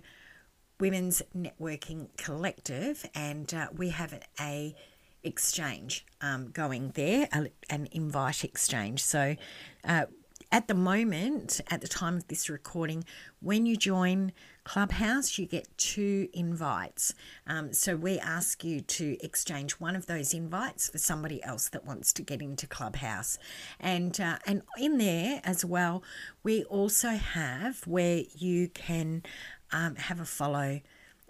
women's 0.80 1.24
networking 1.36 2.16
collective 2.18 3.04
and 3.16 3.52
uh, 3.52 3.70
we 3.76 3.90
have 3.90 4.22
a 4.40 4.76
exchange 5.24 6.06
um, 6.22 6.52
going 6.52 6.92
there 6.92 7.28
an 7.72 7.88
invite 7.92 8.44
exchange. 8.44 9.04
So 9.04 9.36
uh, 9.84 10.06
at 10.52 10.68
the 10.68 10.74
moment, 10.76 11.62
at 11.72 11.82
the 11.82 11.88
time 11.88 12.18
of 12.18 12.28
this 12.28 12.50
recording, 12.50 13.06
when 13.40 13.66
you 13.66 13.78
join 13.78 14.34
Clubhouse, 14.64 15.38
you 15.40 15.48
get 15.48 15.68
two 15.78 16.30
invites. 16.34 17.14
Um, 17.48 17.74
so 17.74 17.96
we 17.96 18.20
ask 18.20 18.64
you 18.64 18.82
to 18.82 19.18
exchange 19.24 19.74
one 19.74 19.96
of 19.96 20.06
those 20.06 20.34
invites 20.34 20.90
for 20.90 21.00
somebody 21.00 21.44
else 21.44 21.70
that 21.70 21.86
wants 21.86 22.14
to 22.14 22.22
get 22.22 22.42
into 22.42 22.68
Clubhouse, 22.68 23.38
and 23.80 24.20
uh, 24.22 24.38
and 24.46 24.62
in 24.78 24.98
there 24.98 25.42
as 25.44 25.66
well, 25.66 26.04
we 26.44 26.64
also 26.66 27.10
have 27.10 27.86
where 27.88 28.24
you 28.36 28.70
can 28.70 29.24
um, 29.72 29.96
have 29.96 30.20
a 30.20 30.26
follow. 30.26 30.82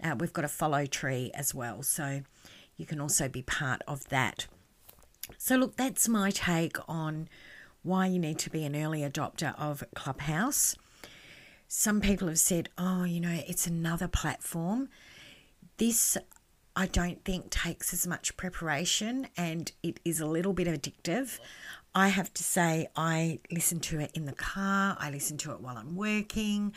Uh, 0.02 0.14
we've 0.18 0.32
got 0.32 0.44
a 0.44 0.48
follow 0.48 0.84
tree 0.84 1.30
as 1.34 1.54
well, 1.54 1.82
so 1.82 2.22
you 2.76 2.84
can 2.84 3.00
also 3.00 3.28
be 3.28 3.42
part 3.42 3.80
of 3.88 4.08
that. 4.08 4.46
So 5.38 5.56
look, 5.56 5.76
that's 5.76 6.08
my 6.08 6.30
take 6.30 6.76
on 6.88 7.28
why 7.82 8.06
you 8.06 8.18
need 8.18 8.38
to 8.40 8.50
be 8.50 8.64
an 8.64 8.76
early 8.76 9.00
adopter 9.00 9.58
of 9.58 9.82
Clubhouse. 9.94 10.76
Some 11.74 12.02
people 12.02 12.28
have 12.28 12.38
said, 12.38 12.68
oh, 12.76 13.04
you 13.04 13.18
know, 13.18 13.40
it's 13.48 13.66
another 13.66 14.06
platform. 14.06 14.90
This, 15.78 16.18
I 16.76 16.84
don't 16.84 17.24
think, 17.24 17.48
takes 17.48 17.94
as 17.94 18.06
much 18.06 18.36
preparation 18.36 19.26
and 19.38 19.72
it 19.82 19.98
is 20.04 20.20
a 20.20 20.26
little 20.26 20.52
bit 20.52 20.68
addictive. 20.68 21.40
I 21.94 22.08
have 22.08 22.30
to 22.34 22.42
say, 22.44 22.88
I 22.94 23.38
listen 23.50 23.80
to 23.80 24.00
it 24.00 24.10
in 24.12 24.26
the 24.26 24.34
car, 24.34 24.98
I 25.00 25.10
listen 25.10 25.38
to 25.38 25.52
it 25.52 25.62
while 25.62 25.78
I'm 25.78 25.96
working. 25.96 26.74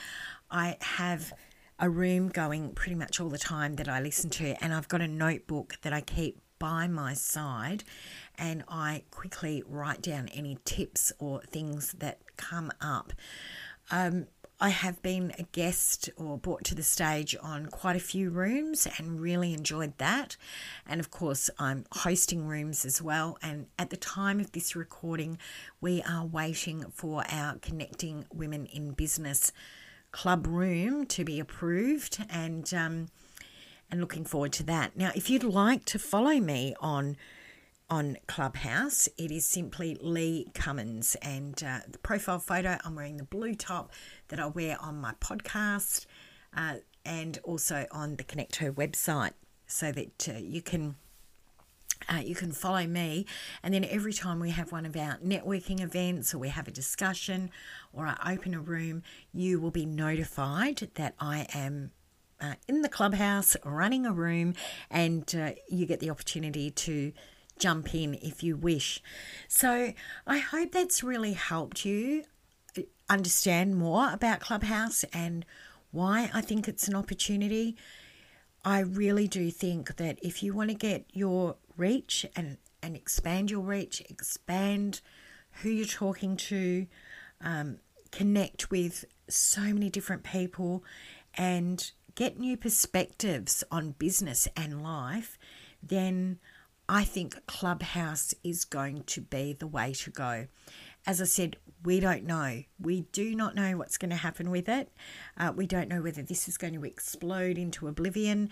I 0.49 0.77
have 0.79 1.34
a 1.77 1.89
room 1.89 2.29
going 2.29 2.71
pretty 2.71 2.95
much 2.95 3.19
all 3.19 3.27
the 3.27 3.38
time 3.38 3.75
that 3.75 3.89
I 3.89 3.99
listen 3.99 4.29
to, 4.29 4.55
and 4.63 4.73
I've 4.73 4.88
got 4.88 5.01
a 5.01 5.10
notebook 5.10 5.75
that 5.81 5.91
I 5.91 5.99
keep 5.99 6.39
by 6.58 6.88
my 6.88 7.13
side 7.13 7.84
and 8.38 8.63
I 8.69 9.03
quickly 9.12 9.62
write 9.67 10.01
down 10.01 10.29
any 10.29 10.58
tips 10.63 11.12
or 11.19 11.41
things 11.41 11.91
that 11.99 12.19
come 12.38 12.71
up. 12.79 13.12
Um, 13.91 14.27
I 14.59 14.69
have 14.69 15.01
been 15.01 15.33
a 15.37 15.43
guest 15.43 16.09
or 16.15 16.37
brought 16.37 16.63
to 16.65 16.75
the 16.75 16.83
stage 16.83 17.35
on 17.41 17.65
quite 17.65 17.97
a 17.97 17.99
few 17.99 18.29
rooms 18.29 18.87
and 18.97 19.19
really 19.19 19.53
enjoyed 19.53 19.97
that. 19.97 20.37
And 20.87 21.01
of 21.01 21.11
course, 21.11 21.49
I'm 21.59 21.85
hosting 21.91 22.47
rooms 22.47 22.85
as 22.85 23.01
well. 23.01 23.37
And 23.41 23.67
at 23.77 23.89
the 23.89 23.97
time 23.97 24.39
of 24.39 24.53
this 24.53 24.73
recording, 24.73 25.37
we 25.81 26.01
are 26.03 26.25
waiting 26.25 26.85
for 26.93 27.25
our 27.29 27.57
Connecting 27.61 28.25
Women 28.33 28.65
in 28.67 28.91
Business 28.91 29.51
club 30.11 30.47
room 30.47 31.05
to 31.07 31.25
be 31.25 31.37
approved 31.41 32.25
and 32.29 32.73
um, 32.73 33.07
and 33.91 33.99
looking 33.99 34.23
forward 34.23 34.53
to 34.53 34.63
that. 34.63 34.95
Now, 34.95 35.11
if 35.15 35.29
you'd 35.29 35.43
like 35.43 35.83
to 35.85 35.99
follow 35.99 36.39
me 36.39 36.75
on 36.79 37.17
on 37.89 38.17
Clubhouse. 38.28 39.08
It 39.17 39.32
is 39.32 39.48
simply 39.48 39.98
Lee 40.02 40.48
Cummins, 40.54 41.15
and 41.21 41.62
uh, 41.63 41.80
the 41.89 41.98
profile 42.00 42.39
photo 42.39 42.78
I'm 42.84 42.95
wearing 42.95 43.17
the 43.17 43.24
blue 43.24 43.56
top 43.56 43.91
that 44.30 44.39
I 44.39 44.48
wear 44.48 44.78
on 44.82 45.00
my 45.00 45.13
podcast, 45.19 46.06
uh, 46.56 46.76
and 47.06 47.39
also 47.43 47.86
on 47.91 48.15
the 48.15 48.24
Connect 48.24 48.58
Her 48.58 48.71
website, 48.71 49.34
so 49.67 49.91
that 49.91 50.30
uh, 50.30 50.38
you 50.38 50.62
can. 50.62 50.95
Uh, 52.10 52.17
you 52.17 52.36
can 52.36 52.52
follow 52.52 52.86
me, 52.86 53.26
and 53.63 53.74
then 53.74 53.84
every 53.86 54.13
time 54.13 54.39
we 54.39 54.52
have 54.52 54.71
one 54.71 54.86
of 54.86 54.95
our 54.95 55.17
networking 55.26 55.80
events 55.82 56.36
or 56.36 56.38
we 56.38 56.50
have 56.50 56.67
a 56.67 56.71
discussion 56.71 57.50
or 57.93 58.06
I 58.06 58.34
open 58.34 58.54
a 58.54 58.60
room, 58.60 59.02
you 59.34 59.60
will 59.60 59.71
be 59.71 59.86
notified 59.88 60.89
that 60.95 61.15
I 61.19 61.48
am 61.54 61.91
uh, 62.39 62.56
in 62.67 62.82
the 62.82 62.89
clubhouse 62.89 63.56
running 63.63 64.06
a 64.06 64.12
room, 64.12 64.54
and 64.91 65.34
uh, 65.36 65.52
you 65.69 65.88
get 65.88 66.00
the 66.00 66.10
opportunity 66.10 66.69
to 66.69 67.13
jump 67.59 67.93
in 67.93 68.15
if 68.15 68.43
you 68.43 68.55
wish. 68.55 69.01
So 69.47 69.93
I 70.27 70.37
hope 70.39 70.71
that's 70.71 71.03
really 71.03 71.33
helped 71.33 71.85
you 71.85 72.23
uh, 72.77 72.81
understand 73.09 73.75
more 73.75 74.11
about 74.11 74.39
Clubhouse 74.39 75.03
and 75.13 75.45
why 75.91 76.29
I 76.33 76.41
think 76.41 76.67
it's 76.67 76.87
an 76.87 76.95
opportunity. 76.95 77.77
I 78.63 78.79
really 78.79 79.27
do 79.27 79.51
think 79.51 79.95
that 79.97 80.19
if 80.21 80.41
you 80.41 80.53
want 80.53 80.69
to 80.71 80.75
get 80.75 81.05
your 81.13 81.55
reach 81.77 82.25
and 82.35 82.57
and 82.81 82.95
expand 82.95 83.49
your 83.49 83.61
reach, 83.61 84.01
expand 84.09 85.01
who 85.61 85.69
you're 85.69 85.87
talking 85.87 86.37
to, 86.37 86.85
um, 87.41 87.77
connect 88.11 88.69
with 88.69 89.05
so 89.27 89.61
many 89.61 89.89
different 89.89 90.23
people, 90.23 90.83
and 91.33 91.91
get 92.13 92.39
new 92.39 92.55
perspectives 92.55 93.63
on 93.71 93.91
business 93.91 94.47
and 94.55 94.83
life, 94.83 95.37
then 95.81 96.39
I 96.88 97.04
think 97.04 97.45
Clubhouse 97.48 98.34
is 98.43 98.63
going 98.63 99.04
to 99.08 99.21
be 99.21 99.54
the 99.54 99.67
way 99.67 99.93
to 99.93 100.12
go. 100.12 100.48
As 101.08 101.21
I 101.21 101.26
said, 101.26 101.58
we 101.84 102.00
don't 102.00 102.26
know. 102.26 102.63
We 102.80 103.02
do 103.12 103.36
not 103.36 103.56
know 103.56 103.78
what's 103.78 103.98
going 103.98 104.10
to 104.10 104.15
happen 104.15 104.50
with 104.50 104.67
it. 104.67 104.91
Uh, 105.38 105.52
we 105.56 105.67
don't 105.67 105.88
know 105.88 106.02
whether 106.02 106.21
this 106.21 106.48
is 106.48 106.58
going 106.58 106.74
to 106.74 106.84
explode 106.84 107.58
into 107.58 107.88
oblivion 107.88 108.50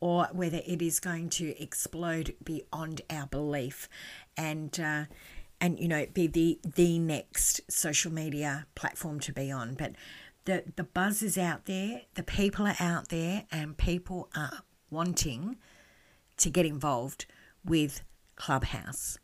or 0.00 0.28
whether 0.32 0.60
it 0.66 0.82
is 0.82 1.00
going 1.00 1.30
to 1.30 1.60
explode 1.60 2.34
beyond 2.44 3.02
our 3.10 3.26
belief 3.26 3.88
and 4.36 4.78
uh, 4.78 5.04
and 5.60 5.80
you 5.80 5.88
know 5.88 6.06
be 6.12 6.26
the 6.26 6.60
the 6.76 6.98
next 6.98 7.60
social 7.70 8.12
media 8.12 8.66
platform 8.74 9.18
to 9.20 9.32
be 9.32 9.50
on. 9.50 9.74
But 9.74 9.92
the 10.44 10.64
the 10.76 10.84
buzz 10.84 11.22
is 11.22 11.38
out 11.38 11.64
there, 11.66 12.02
the 12.14 12.22
people 12.22 12.66
are 12.66 12.76
out 12.78 13.08
there, 13.08 13.44
and 13.50 13.76
people 13.76 14.28
are 14.36 14.62
wanting 14.90 15.56
to 16.36 16.50
get 16.50 16.66
involved 16.66 17.26
with 17.66 18.02
Clubhouse. 18.36 19.18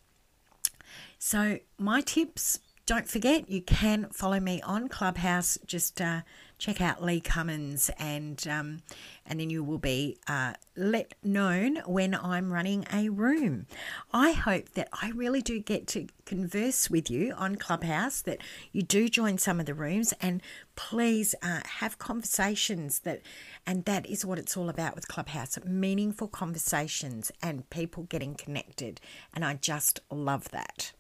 So 1.18 1.58
my 1.78 2.00
tips 2.00 2.58
don't 2.84 3.08
forget, 3.08 3.48
you 3.48 3.62
can 3.62 4.08
follow 4.10 4.40
me 4.40 4.60
on 4.62 4.88
Clubhouse. 4.88 5.56
Just 5.66 6.00
uh, 6.00 6.22
check 6.62 6.80
out 6.80 7.02
Lee 7.02 7.20
Cummins, 7.20 7.90
and 7.98 8.46
um, 8.46 8.82
and 9.26 9.40
then 9.40 9.50
you 9.50 9.64
will 9.64 9.78
be 9.78 10.16
uh, 10.28 10.52
let 10.76 11.14
known 11.24 11.78
when 11.86 12.14
I'm 12.14 12.52
running 12.52 12.86
a 12.92 13.08
room. 13.08 13.66
I 14.12 14.30
hope 14.30 14.70
that 14.74 14.88
I 14.92 15.10
really 15.10 15.42
do 15.42 15.58
get 15.58 15.88
to 15.88 16.06
converse 16.24 16.88
with 16.88 17.10
you 17.10 17.32
on 17.36 17.56
Clubhouse. 17.56 18.22
That 18.22 18.38
you 18.70 18.82
do 18.82 19.08
join 19.08 19.38
some 19.38 19.58
of 19.58 19.66
the 19.66 19.74
rooms, 19.74 20.14
and 20.20 20.40
please 20.76 21.34
uh, 21.42 21.62
have 21.80 21.98
conversations. 21.98 23.00
That 23.00 23.22
and 23.66 23.84
that 23.86 24.06
is 24.06 24.24
what 24.24 24.38
it's 24.38 24.56
all 24.56 24.68
about 24.68 24.94
with 24.94 25.08
Clubhouse: 25.08 25.58
meaningful 25.64 26.28
conversations 26.28 27.32
and 27.42 27.68
people 27.70 28.04
getting 28.04 28.36
connected. 28.36 29.00
And 29.34 29.44
I 29.44 29.54
just 29.54 29.98
love 30.12 30.50
that. 30.50 30.92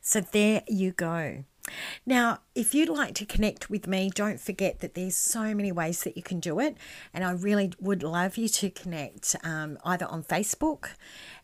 So 0.00 0.20
there 0.20 0.62
you 0.68 0.92
go. 0.92 1.42
Now, 2.06 2.40
if 2.54 2.74
you'd 2.74 2.88
like 2.88 3.14
to 3.14 3.26
connect 3.26 3.70
with 3.70 3.86
me, 3.86 4.10
don't 4.14 4.40
forget 4.40 4.80
that 4.80 4.94
there's 4.94 5.16
so 5.16 5.54
many 5.54 5.72
ways 5.72 6.04
that 6.04 6.16
you 6.16 6.22
can 6.22 6.40
do 6.40 6.60
it. 6.60 6.76
And 7.12 7.24
I 7.24 7.32
really 7.32 7.72
would 7.80 8.02
love 8.02 8.36
you 8.36 8.48
to 8.48 8.70
connect 8.70 9.36
um, 9.44 9.78
either 9.84 10.06
on 10.06 10.22
Facebook, 10.22 10.90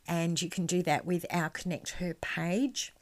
and 0.06 0.40
you 0.40 0.48
can 0.48 0.66
do 0.66 0.82
that 0.82 1.04
with 1.04 1.24
our 1.30 1.48
Connect 1.48 1.90
Her 1.92 2.14
page. 2.14 2.92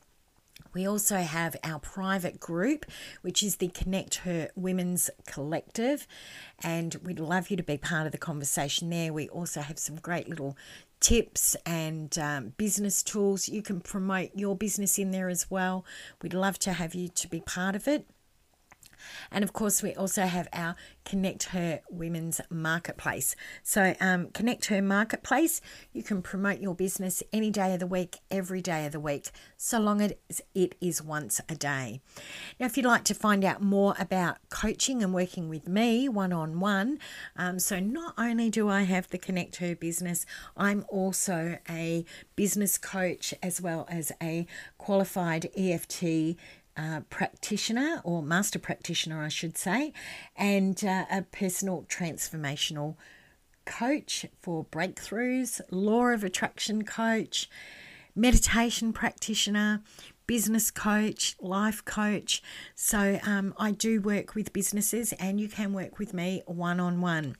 We 0.74 0.87
also 0.87 1.16
have 1.16 1.56
our 1.62 1.78
private 1.78 2.40
group, 2.40 2.87
which 3.20 3.42
is 3.42 3.56
the 3.56 3.68
Connect 3.68 4.16
Her 4.16 4.48
Women's 4.54 5.11
Collective, 5.26 6.06
and 6.62 6.94
we'd 7.02 7.20
love 7.20 7.50
you 7.50 7.56
to 7.56 7.62
be 7.62 7.76
part 7.76 8.06
of 8.06 8.12
the 8.12 8.18
conversation 8.18 8.88
there. 8.88 9.12
We 9.12 9.28
also 9.28 9.61
have 9.61 9.78
some 9.78 9.96
great 9.96 10.28
little 10.28 10.56
tips 11.03 11.57
and 11.67 12.17
um, 12.19 12.53
business 12.57 13.03
tools. 13.03 13.49
You 13.49 13.61
can 13.61 13.81
promote 13.81 14.31
your 14.35 14.57
business 14.57 14.99
in 14.99 15.11
there 15.11 15.29
as 15.29 15.51
well. 15.51 15.85
We'd 16.23 16.33
love 16.33 16.59
to 16.61 16.73
have 16.73 16.95
you 16.95 17.09
to 17.09 17.29
be 17.29 17.41
part 17.41 17.77
of 17.77 17.87
it. 17.87 18.07
And 19.31 19.45
of 19.45 19.53
course, 19.53 19.83
we 19.83 19.95
also 19.95 20.23
have 20.23 20.49
our 20.53 20.77
Connect 21.05 21.45
Her 21.45 21.81
Women's 21.91 22.41
Marketplace. 22.51 23.35
So, 23.62 23.95
um, 24.01 24.29
Connect 24.31 24.67
Her 24.67 24.81
Marketplace, 24.81 25.61
you 25.93 26.03
can 26.03 26.23
promote 26.23 26.61
your 26.61 26.75
business 26.75 27.23
any 27.33 27.51
day 27.51 27.75
of 27.75 27.81
the 27.81 27.87
week, 27.87 28.19
every 28.31 28.61
day 28.61 28.87
of 28.87 28.93
the 28.93 29.01
week, 29.01 29.31
so 29.57 29.79
long 29.79 30.01
as 30.01 30.43
it 30.55 30.75
is 30.81 31.03
once 31.03 31.41
a 31.49 31.55
day. 31.55 32.01
Now, 32.59 32.67
if 32.67 32.77
you'd 32.77 32.87
like 32.87 33.05
to 33.05 33.15
find 33.15 33.45
out 33.45 33.62
more 33.62 33.95
about 33.99 34.38
coaching 34.49 35.03
and 35.03 35.12
working 35.12 35.49
with 35.49 35.69
me 35.69 36.09
one 36.09 36.33
on 36.33 36.61
one, 36.61 36.99
so 37.59 37.81
not 37.81 38.15
only 38.17 38.51
do 38.51 38.69
I 38.69 38.83
have 38.83 39.09
the 39.09 39.19
Connect 39.19 39.57
Her 39.57 39.75
business, 39.75 40.25
I'm 40.57 40.85
also 40.88 41.59
a 41.69 42.05
business 42.37 42.79
coach 42.79 43.35
as 43.43 43.61
well 43.61 43.87
as 43.88 44.12
a 44.23 44.47
qualified 44.79 45.51
EFT 45.57 46.37
uh, 46.76 47.00
practitioner 47.11 48.00
or 48.04 48.22
master 48.22 48.58
practitioner, 48.58 49.22
I 49.22 49.28
should 49.28 49.58
say, 49.58 49.92
and 50.37 50.82
uh, 50.85 51.04
a 51.11 51.22
personal 51.22 51.85
transformational 51.88 52.96
coach 53.64 54.26
for 54.40 54.64
breakthroughs, 54.64 55.61
law 55.70 56.06
of 56.06 56.24
attraction 56.24 56.85
coach, 56.85 57.48
meditation 58.14 58.92
practitioner, 58.92 59.82
business 60.26 60.70
coach, 60.70 61.37
life 61.40 61.85
coach. 61.85 62.42
So 62.74 63.20
um, 63.24 63.54
I 63.58 63.72
do 63.72 64.00
work 64.00 64.35
with 64.35 64.52
businesses, 64.52 65.12
and 65.14 65.40
you 65.40 65.48
can 65.48 65.72
work 65.72 65.98
with 65.98 66.14
me 66.14 66.42
one 66.46 66.80
on 66.80 67.00
one. 67.00 67.37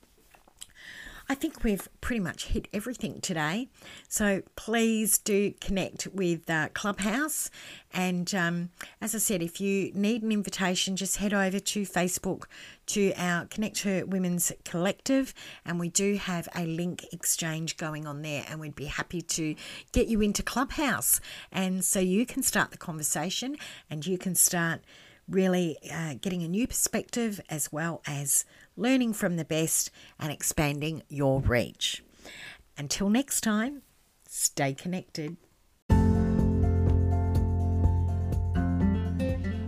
I 1.29 1.35
think 1.35 1.63
we've 1.63 1.87
pretty 2.01 2.19
much 2.19 2.47
hit 2.47 2.67
everything 2.73 3.21
today. 3.21 3.69
So 4.09 4.43
please 4.55 5.17
do 5.17 5.53
connect 5.61 6.07
with 6.07 6.49
uh, 6.49 6.69
Clubhouse. 6.73 7.49
And 7.93 8.33
um, 8.35 8.69
as 8.99 9.15
I 9.15 9.19
said, 9.19 9.41
if 9.41 9.61
you 9.61 9.91
need 9.93 10.23
an 10.23 10.31
invitation, 10.31 10.95
just 10.95 11.17
head 11.17 11.33
over 11.33 11.59
to 11.59 11.81
Facebook 11.83 12.43
to 12.87 13.13
our 13.15 13.45
Connect 13.45 13.83
Her 13.83 14.05
Women's 14.05 14.51
Collective. 14.65 15.33
And 15.65 15.79
we 15.79 15.89
do 15.89 16.15
have 16.15 16.49
a 16.55 16.65
link 16.65 17.05
exchange 17.13 17.77
going 17.77 18.05
on 18.05 18.21
there. 18.21 18.43
And 18.49 18.59
we'd 18.59 18.75
be 18.75 18.85
happy 18.85 19.21
to 19.21 19.55
get 19.93 20.07
you 20.07 20.21
into 20.21 20.43
Clubhouse. 20.43 21.21
And 21.51 21.85
so 21.85 21.99
you 21.99 22.25
can 22.25 22.43
start 22.43 22.71
the 22.71 22.77
conversation 22.77 23.55
and 23.89 24.05
you 24.05 24.17
can 24.17 24.35
start 24.35 24.81
really 25.29 25.77
uh, 25.91 26.15
getting 26.19 26.43
a 26.43 26.47
new 26.47 26.67
perspective 26.67 27.39
as 27.49 27.71
well 27.71 28.01
as 28.05 28.45
learning 28.75 29.13
from 29.13 29.35
the 29.35 29.45
best 29.45 29.91
and 30.19 30.31
expanding 30.31 31.03
your 31.09 31.41
reach. 31.41 32.03
Until 32.77 33.09
next 33.09 33.41
time, 33.41 33.83
stay 34.27 34.73
connected. 34.73 35.37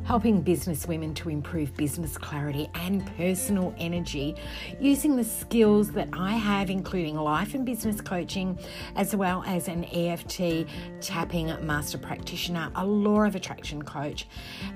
Helping 0.05 0.41
business 0.41 0.87
women 0.87 1.13
to 1.15 1.29
improve 1.29 1.75
business 1.75 2.17
clarity 2.17 2.69
and 2.75 3.05
personal 3.17 3.73
energy 3.77 4.35
using 4.79 5.15
the 5.15 5.23
skills 5.23 5.91
that 5.91 6.07
I 6.13 6.33
have, 6.33 6.69
including 6.69 7.15
life 7.15 7.55
and 7.55 7.65
business 7.65 8.01
coaching, 8.01 8.59
as 8.95 9.15
well 9.15 9.43
as 9.47 9.67
an 9.67 9.85
EFT 9.85 10.67
tapping 11.01 11.47
master 11.65 11.97
practitioner, 11.97 12.71
a 12.75 12.85
law 12.85 13.23
of 13.23 13.33
attraction 13.35 13.81
coach. 13.81 14.27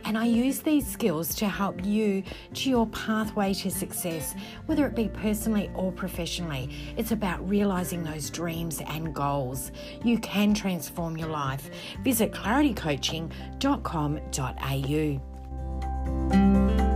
And 0.05 0.17
I 0.17 0.25
use 0.25 0.59
these 0.59 0.87
skills 0.87 1.35
to 1.35 1.47
help 1.47 1.85
you 1.85 2.23
to 2.55 2.69
your 2.69 2.87
pathway 2.87 3.53
to 3.53 3.69
success, 3.69 4.33
whether 4.65 4.87
it 4.87 4.95
be 4.95 5.09
personally 5.09 5.69
or 5.75 5.91
professionally. 5.91 6.71
It's 6.97 7.11
about 7.11 7.47
realizing 7.47 8.03
those 8.03 8.31
dreams 8.31 8.81
and 8.87 9.13
goals. 9.13 9.71
You 10.03 10.17
can 10.19 10.55
transform 10.55 11.17
your 11.17 11.29
life. 11.29 11.69
Visit 12.03 12.31
claritycoaching.com.au. 12.31 15.28
Thank 16.17 16.79
you. 16.81 16.88